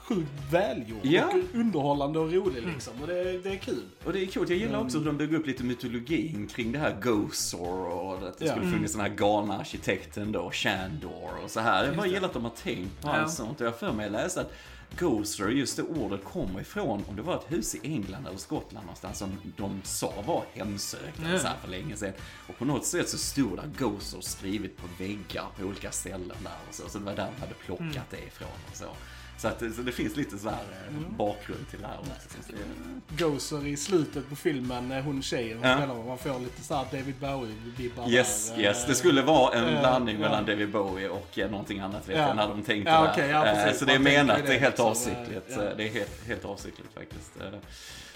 sjukt 0.04 0.30
välgjord 0.50 1.00
Ja. 1.06 1.26
och 1.26 1.58
underhållande 1.60 2.18
och 2.18 2.32
rolig 2.32 2.58
Mm. 2.62 2.74
liksom. 2.74 2.92
Och 3.00 3.06
det, 3.06 3.38
det 3.38 3.50
är 3.50 3.56
kul. 3.58 3.82
Och 4.04 4.12
det 4.12 4.22
är 4.22 4.26
coolt, 4.26 4.48
jag 4.50 4.58
gillar 4.58 4.80
också 4.80 4.98
hur 4.98 5.06
de 5.06 5.16
bygger 5.16 5.36
upp 5.38 5.46
lite 5.46 5.64
mytologin 5.64 6.46
kring 6.46 6.72
det 6.72 6.78
här 6.78 6.96
Gosor 7.02 7.86
och 7.88 8.14
att 8.28 8.38
det 8.38 8.44
Ja. 8.46 8.50
skulle 8.52 8.70
funnits 8.70 8.92
den 8.92 9.02
här 9.02 9.08
galna 9.08 9.58
arkitekten 9.58 10.32
då, 10.32 10.50
Shandor 10.52 11.30
och 11.44 11.50
så 11.50 11.60
här. 11.60 11.82
Jag 11.84 11.90
har 11.90 11.96
bara 11.96 12.06
gillat 12.06 12.24
att 12.24 12.32
de 12.32 12.44
har 12.44 12.50
tänkt 12.50 13.02
på 13.02 13.08
Ja. 13.08 13.12
allt 13.12 13.32
sånt. 13.32 13.60
Och 13.60 13.66
jag 13.66 13.78
för 13.78 13.92
mig 13.92 14.10
läst 14.10 14.36
att 14.38 14.52
Gosor, 14.98 15.50
just 15.52 15.76
det 15.76 15.82
ordet 15.82 16.24
kommer 16.24 16.60
ifrån, 16.60 17.04
om 17.08 17.16
det 17.16 17.22
var 17.22 17.34
ett 17.36 17.52
hus 17.52 17.74
i 17.74 17.80
England 17.82 18.26
eller 18.26 18.38
Skottland 18.38 18.86
någonstans 18.86 19.18
som 19.18 19.30
de 19.56 19.80
sa 19.84 20.12
var 20.26 20.44
hemsökt 20.52 21.20
Ja. 21.32 21.38
så 21.38 21.46
här 21.46 21.56
för 21.62 21.68
länge 21.68 21.96
sedan. 21.96 22.12
Och 22.48 22.58
på 22.58 22.64
något 22.64 22.86
sätt 22.86 23.08
så 23.08 23.18
stod 23.18 23.56
där 23.56 23.70
Gosor 23.78 24.20
skrivet 24.20 24.76
på 24.76 24.82
väggar 24.98 25.46
på 25.58 25.64
olika 25.66 25.90
ställen 25.90 26.36
där 26.42 26.56
och 26.68 26.74
så. 26.74 26.88
Så 26.88 26.98
det 26.98 27.04
var 27.04 27.14
där 27.14 27.28
de 27.36 27.40
hade 27.40 27.54
plockat 27.54 28.10
det 28.10 28.26
ifrån 28.26 28.48
och 28.70 28.76
så. 28.76 28.84
Så, 29.38 29.48
att, 29.48 29.58
så 29.58 29.82
det 29.82 29.92
finns 29.92 30.16
lite 30.16 30.38
så 30.38 30.48
här 30.48 30.58
eh, 30.88 31.16
bakgrund 31.16 31.68
till 31.70 31.80
det 31.80 31.86
här 31.86 31.98
också. 31.98 32.12
Så 32.46 32.52
Gozer 33.24 33.66
i 33.66 33.76
slutet 33.76 34.28
på 34.28 34.36
filmen, 34.36 34.92
eh, 34.92 35.02
hon 35.04 35.22
tjejen 35.22 35.58
hon 35.58 35.68
Ja. 35.70 35.76
spelar 35.76 35.94
man 36.06 36.18
får 36.18 36.38
lite 36.40 36.62
såhär 36.62 36.84
David 36.92 37.14
Bowie-vibbar 37.20 38.08
Yes, 38.10 38.50
där. 38.56 38.62
yes. 38.62 38.82
Eh, 38.82 38.88
Det 38.88 38.94
skulle 38.94 39.22
vara 39.22 39.54
en 39.54 39.80
blandning 39.80 40.14
ja. 40.16 40.20
mellan 40.28 40.46
David 40.46 40.70
Bowie 40.70 41.08
och 41.08 41.38
någonting 41.50 41.80
annat 41.80 42.08
vet 42.08 42.16
Ja. 42.18 42.26
jag 42.26 42.36
när 42.36 42.48
de 42.48 42.62
tänkte 42.62 42.90
Ja, 42.90 43.10
okej, 43.12 43.28
ja, 43.30 43.42
precis. 43.42 43.78
Så 43.78 43.84
det 43.84 43.92
är 43.92 43.98
menat, 43.98 44.46
det 44.46 44.54
är 44.54 44.60
helt 44.60 44.80
avsiktligt. 44.80 45.48
Det 45.76 45.84
är 45.84 45.92
helt, 45.92 46.26
helt 46.26 46.44
avsiktligt 46.44 46.94
faktiskt. 46.94 47.30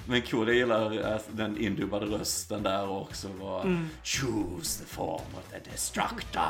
Men 0.08 0.22
cool, 0.22 0.48
jag 0.48 0.56
gillar 0.56 1.12
eh, 1.12 1.20
den 1.32 1.58
indubbade 1.58 2.06
rösten 2.06 2.62
där 2.62 2.88
också. 2.90 3.28
Var, 3.40 3.60
Mm. 3.62 3.88
Choose 4.04 4.78
the 4.80 4.86
form 4.94 5.20
of 5.34 5.42
the 5.64 5.70
destructor. 5.70 6.42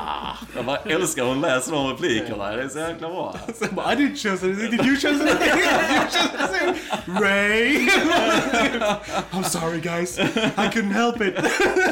Jag 0.57 0.65
bara 0.65 0.77
älskar 0.77 1.23
hur 1.23 1.29
hon 1.29 1.41
läser 1.41 1.73
de 1.73 1.87
replikerna. 1.91 2.51
Det 2.57 2.63
är 2.63 2.69
så 2.69 2.79
jäkla 2.79 3.09
bra. 3.09 3.39
Sen 3.55 3.69
bara, 3.75 3.93
I 3.93 3.97
didn't 3.97 4.17
choose 4.17 4.47
anything, 4.47 4.71
did 4.71 4.87
you 4.87 4.97
choose 4.97 5.23
anything? 5.23 5.49
You 5.97 6.05
choose 6.11 6.39
anything? 6.39 6.83
Ray! 7.21 7.89
I'm 9.33 9.45
sorry 9.45 9.81
guys, 9.81 10.19
I 10.19 10.69
couldn't 10.73 10.93
help 10.93 11.21
it. 11.21 11.35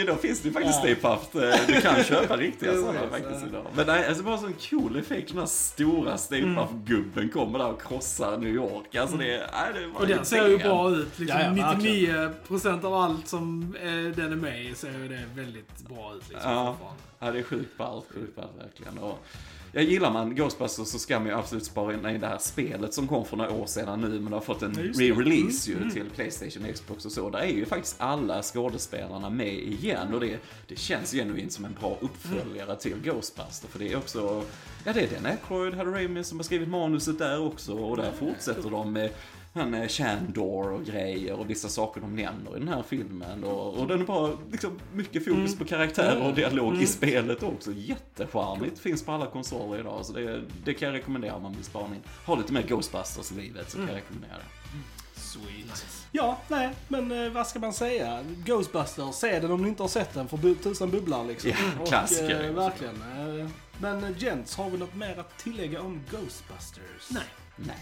Ja, 0.00 0.06
det- 0.06 0.12
då 0.12 0.16
finns 0.18 0.40
det 0.40 0.50
faktiskt 0.52 0.74
Ja. 0.74 0.80
Stay 0.80 0.94
Puft. 0.94 1.32
Du 1.68 1.80
kan 1.80 2.04
köpa 2.04 2.36
riktiga 2.36 2.74
sådana 2.74 3.00
faktiskt 3.10 3.46
idag. 3.46 3.66
Men 3.76 3.86
nej, 3.86 4.06
alltså 4.06 4.22
bara 4.24 4.38
sån 4.38 4.54
cool 4.70 4.98
effekt. 4.98 5.28
Den 5.28 5.38
här 5.38 5.46
stora 5.46 6.18
Stay 6.18 6.40
Mm. 6.42 6.56
Puft-gubben 6.56 7.28
kommer 7.28 7.58
där 7.58 7.68
och 7.68 7.82
krossar 7.82 8.36
New 8.38 8.54
York. 8.54 8.94
Alltså 8.94 9.16
det, 9.16 9.34
är- 9.34 9.50
nej, 9.52 9.82
det 9.82 9.98
Och 10.00 10.06
den 10.06 10.24
ser 10.24 10.48
ju 10.48 10.58
bra 10.58 10.90
ut. 10.90 11.18
Liksom 11.18 11.40
Ja, 11.40 11.56
ja, 11.56 11.74
99% 11.74 12.84
av 12.84 12.94
allt 12.94 13.28
som 13.28 13.76
eh, 13.82 13.88
den 14.16 14.32
är 14.32 14.36
med 14.36 14.64
i 14.64 14.74
ser 14.74 14.98
ju 14.98 15.08
det 15.08 15.22
väldigt 15.34 15.88
bra 15.88 16.14
ut. 16.16 16.28
Liksom, 16.28 16.50
Ja. 16.52 16.76
Ja, 17.22 17.30
det 17.32 17.38
är 17.38 17.42
sjukt 17.42 17.76
ballt, 17.78 18.06
sjukt 18.14 18.36
ballt 18.36 18.52
verkligen. 18.58 18.98
Och 18.98 19.26
jag 19.72 19.84
gillar 19.84 20.10
man 20.10 20.34
Ghostbusters 20.34 20.88
så 20.88 20.98
ska 20.98 21.18
man 21.18 21.28
ju 21.28 21.34
absolut 21.34 21.64
spara 21.64 21.94
in 21.94 22.06
i 22.06 22.18
det 22.18 22.26
här 22.26 22.38
spelet 22.38 22.94
som 22.94 23.08
kom 23.08 23.24
för 23.24 23.36
några 23.36 23.50
år 23.50 23.66
sedan 23.66 24.00
nu, 24.00 24.08
men 24.08 24.24
det 24.24 24.36
har 24.36 24.40
fått 24.40 24.62
en 24.62 24.72
det. 24.72 24.80
Mm, 24.80 24.92
re-release 24.92 25.70
ju 25.70 25.90
till 25.90 26.10
Playstation, 26.14 26.72
Xbox 26.72 27.06
och 27.06 27.12
så. 27.12 27.30
Där 27.30 27.38
är 27.38 27.46
ju 27.46 27.66
faktiskt 27.66 27.96
alla 27.98 28.42
skådespelarna 28.42 29.30
med 29.30 29.54
igen 29.54 30.14
och 30.14 30.20
det, 30.20 30.38
det 30.68 30.78
känns 30.78 31.12
genuint 31.12 31.52
som 31.52 31.64
en 31.64 31.76
bra 31.80 31.98
uppföljare 32.00 32.76
till 32.76 32.96
Ghostbusters. 33.02 33.70
För 33.70 33.78
det 33.78 33.92
är 33.92 33.96
också, 33.96 34.44
ja 34.84 34.92
det 34.92 35.00
är 35.00 35.08
den 35.08 35.26
Aykroyd, 35.26 35.74
Halle 35.74 36.04
Ramis 36.04 36.28
som 36.28 36.38
har 36.38 36.44
skrivit 36.44 36.68
manuset 36.68 37.18
där 37.18 37.46
också 37.46 37.72
och 37.72 37.96
där 37.96 38.12
fortsätter 38.12 38.70
de 38.70 38.92
med 38.92 39.10
han 39.54 39.74
är 39.74 39.88
Shandor 39.88 40.72
och 40.72 40.84
grejer 40.84 41.34
och 41.34 41.50
vissa 41.50 41.68
saker 41.68 42.00
de 42.00 42.16
nämner 42.16 42.56
i 42.56 42.58
den 42.58 42.68
här 42.68 42.82
filmen. 42.82 43.44
Och, 43.44 43.74
och 43.78 43.86
den 43.88 44.00
är 44.00 44.04
bara 44.04 44.32
liksom 44.52 44.78
mycket 44.92 45.24
fokus 45.24 45.58
på 45.58 45.64
karaktär 45.64 46.22
och 46.26 46.34
dialog 46.34 46.82
i 46.82 46.86
spelet 46.86 47.42
också. 47.42 47.72
Jättecharmigt. 47.72 48.78
Finns 48.78 49.04
på 49.04 49.12
alla 49.12 49.26
konsoler 49.26 49.80
idag 49.80 50.06
så 50.06 50.12
det, 50.12 50.42
det 50.64 50.74
kan 50.74 50.88
jag 50.88 50.94
rekommendera 50.94 51.34
om 51.34 51.42
man 51.42 51.52
vill 51.52 51.64
spara 51.64 51.86
in. 51.86 52.02
Ha 52.26 52.36
lite 52.36 52.52
mer 52.52 52.62
Ghostbusters 52.62 53.32
i 53.32 53.34
livet 53.34 53.70
så 53.70 53.76
kan 53.76 53.86
jag 53.86 53.96
rekommendera 53.96 54.36
det. 54.36 54.80
Sweet. 55.20 55.86
Ja, 56.12 56.38
nej, 56.48 56.70
men 56.88 57.12
eh, 57.24 57.32
vad 57.32 57.46
ska 57.46 57.58
man 57.58 57.72
säga? 57.72 58.24
Ghostbusters, 58.46 59.14
se 59.14 59.40
den 59.40 59.50
om 59.50 59.62
ni 59.62 59.68
inte 59.68 59.82
har 59.82 59.88
sett 59.88 60.14
den 60.14 60.28
för 60.28 60.36
bu- 60.36 60.62
tusan 60.62 60.90
bubblar 60.90 61.24
liksom. 61.24 61.50
Ja, 61.50 61.56
Och, 61.82 61.88
klassiker. 61.88 62.44
eh, 62.44 62.52
verkligen. 62.54 62.94
Eh, 63.40 63.48
men 63.80 64.04
eh, 64.04 64.10
gents, 64.18 64.56
har 64.56 64.70
vi 64.70 64.78
något 64.78 64.94
mer 64.94 65.18
att 65.20 65.38
tillägga 65.38 65.80
om 65.80 66.00
Ghostbusters? 66.10 67.10
Nej. 67.10 67.22
Nej. 67.56 67.76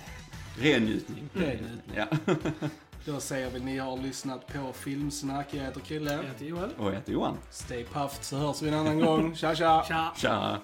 Ren 0.61 0.85
njutning. 0.85 1.29
Det 1.35 1.45
är 1.45 1.59
det. 1.59 1.97
Ja. 1.97 2.35
Då 3.05 3.21
säger 3.21 3.51
vi 3.51 3.61
ni 3.61 3.79
har 3.79 3.97
lyssnat 3.97 4.47
på 4.47 4.73
Filmsnack. 4.73 5.47
Jag 5.51 5.65
heter 5.65 5.81
Kille. 5.81 6.13
Jag 6.13 6.23
heter 6.23 6.45
Joel. 6.45 6.71
Och 6.79 6.87
jag 6.87 6.93
heter 6.95 7.13
Johan. 7.13 7.37
Stay 7.51 7.85
puffed 7.85 8.25
så 8.25 8.37
hörs 8.37 8.63
vi 8.63 8.69
en 8.69 8.75
annan 8.75 9.01
gång. 9.01 9.35
Tja 9.37 9.55
tja! 9.55 9.85
Tja! 9.89 10.13
Tja. 10.17 10.59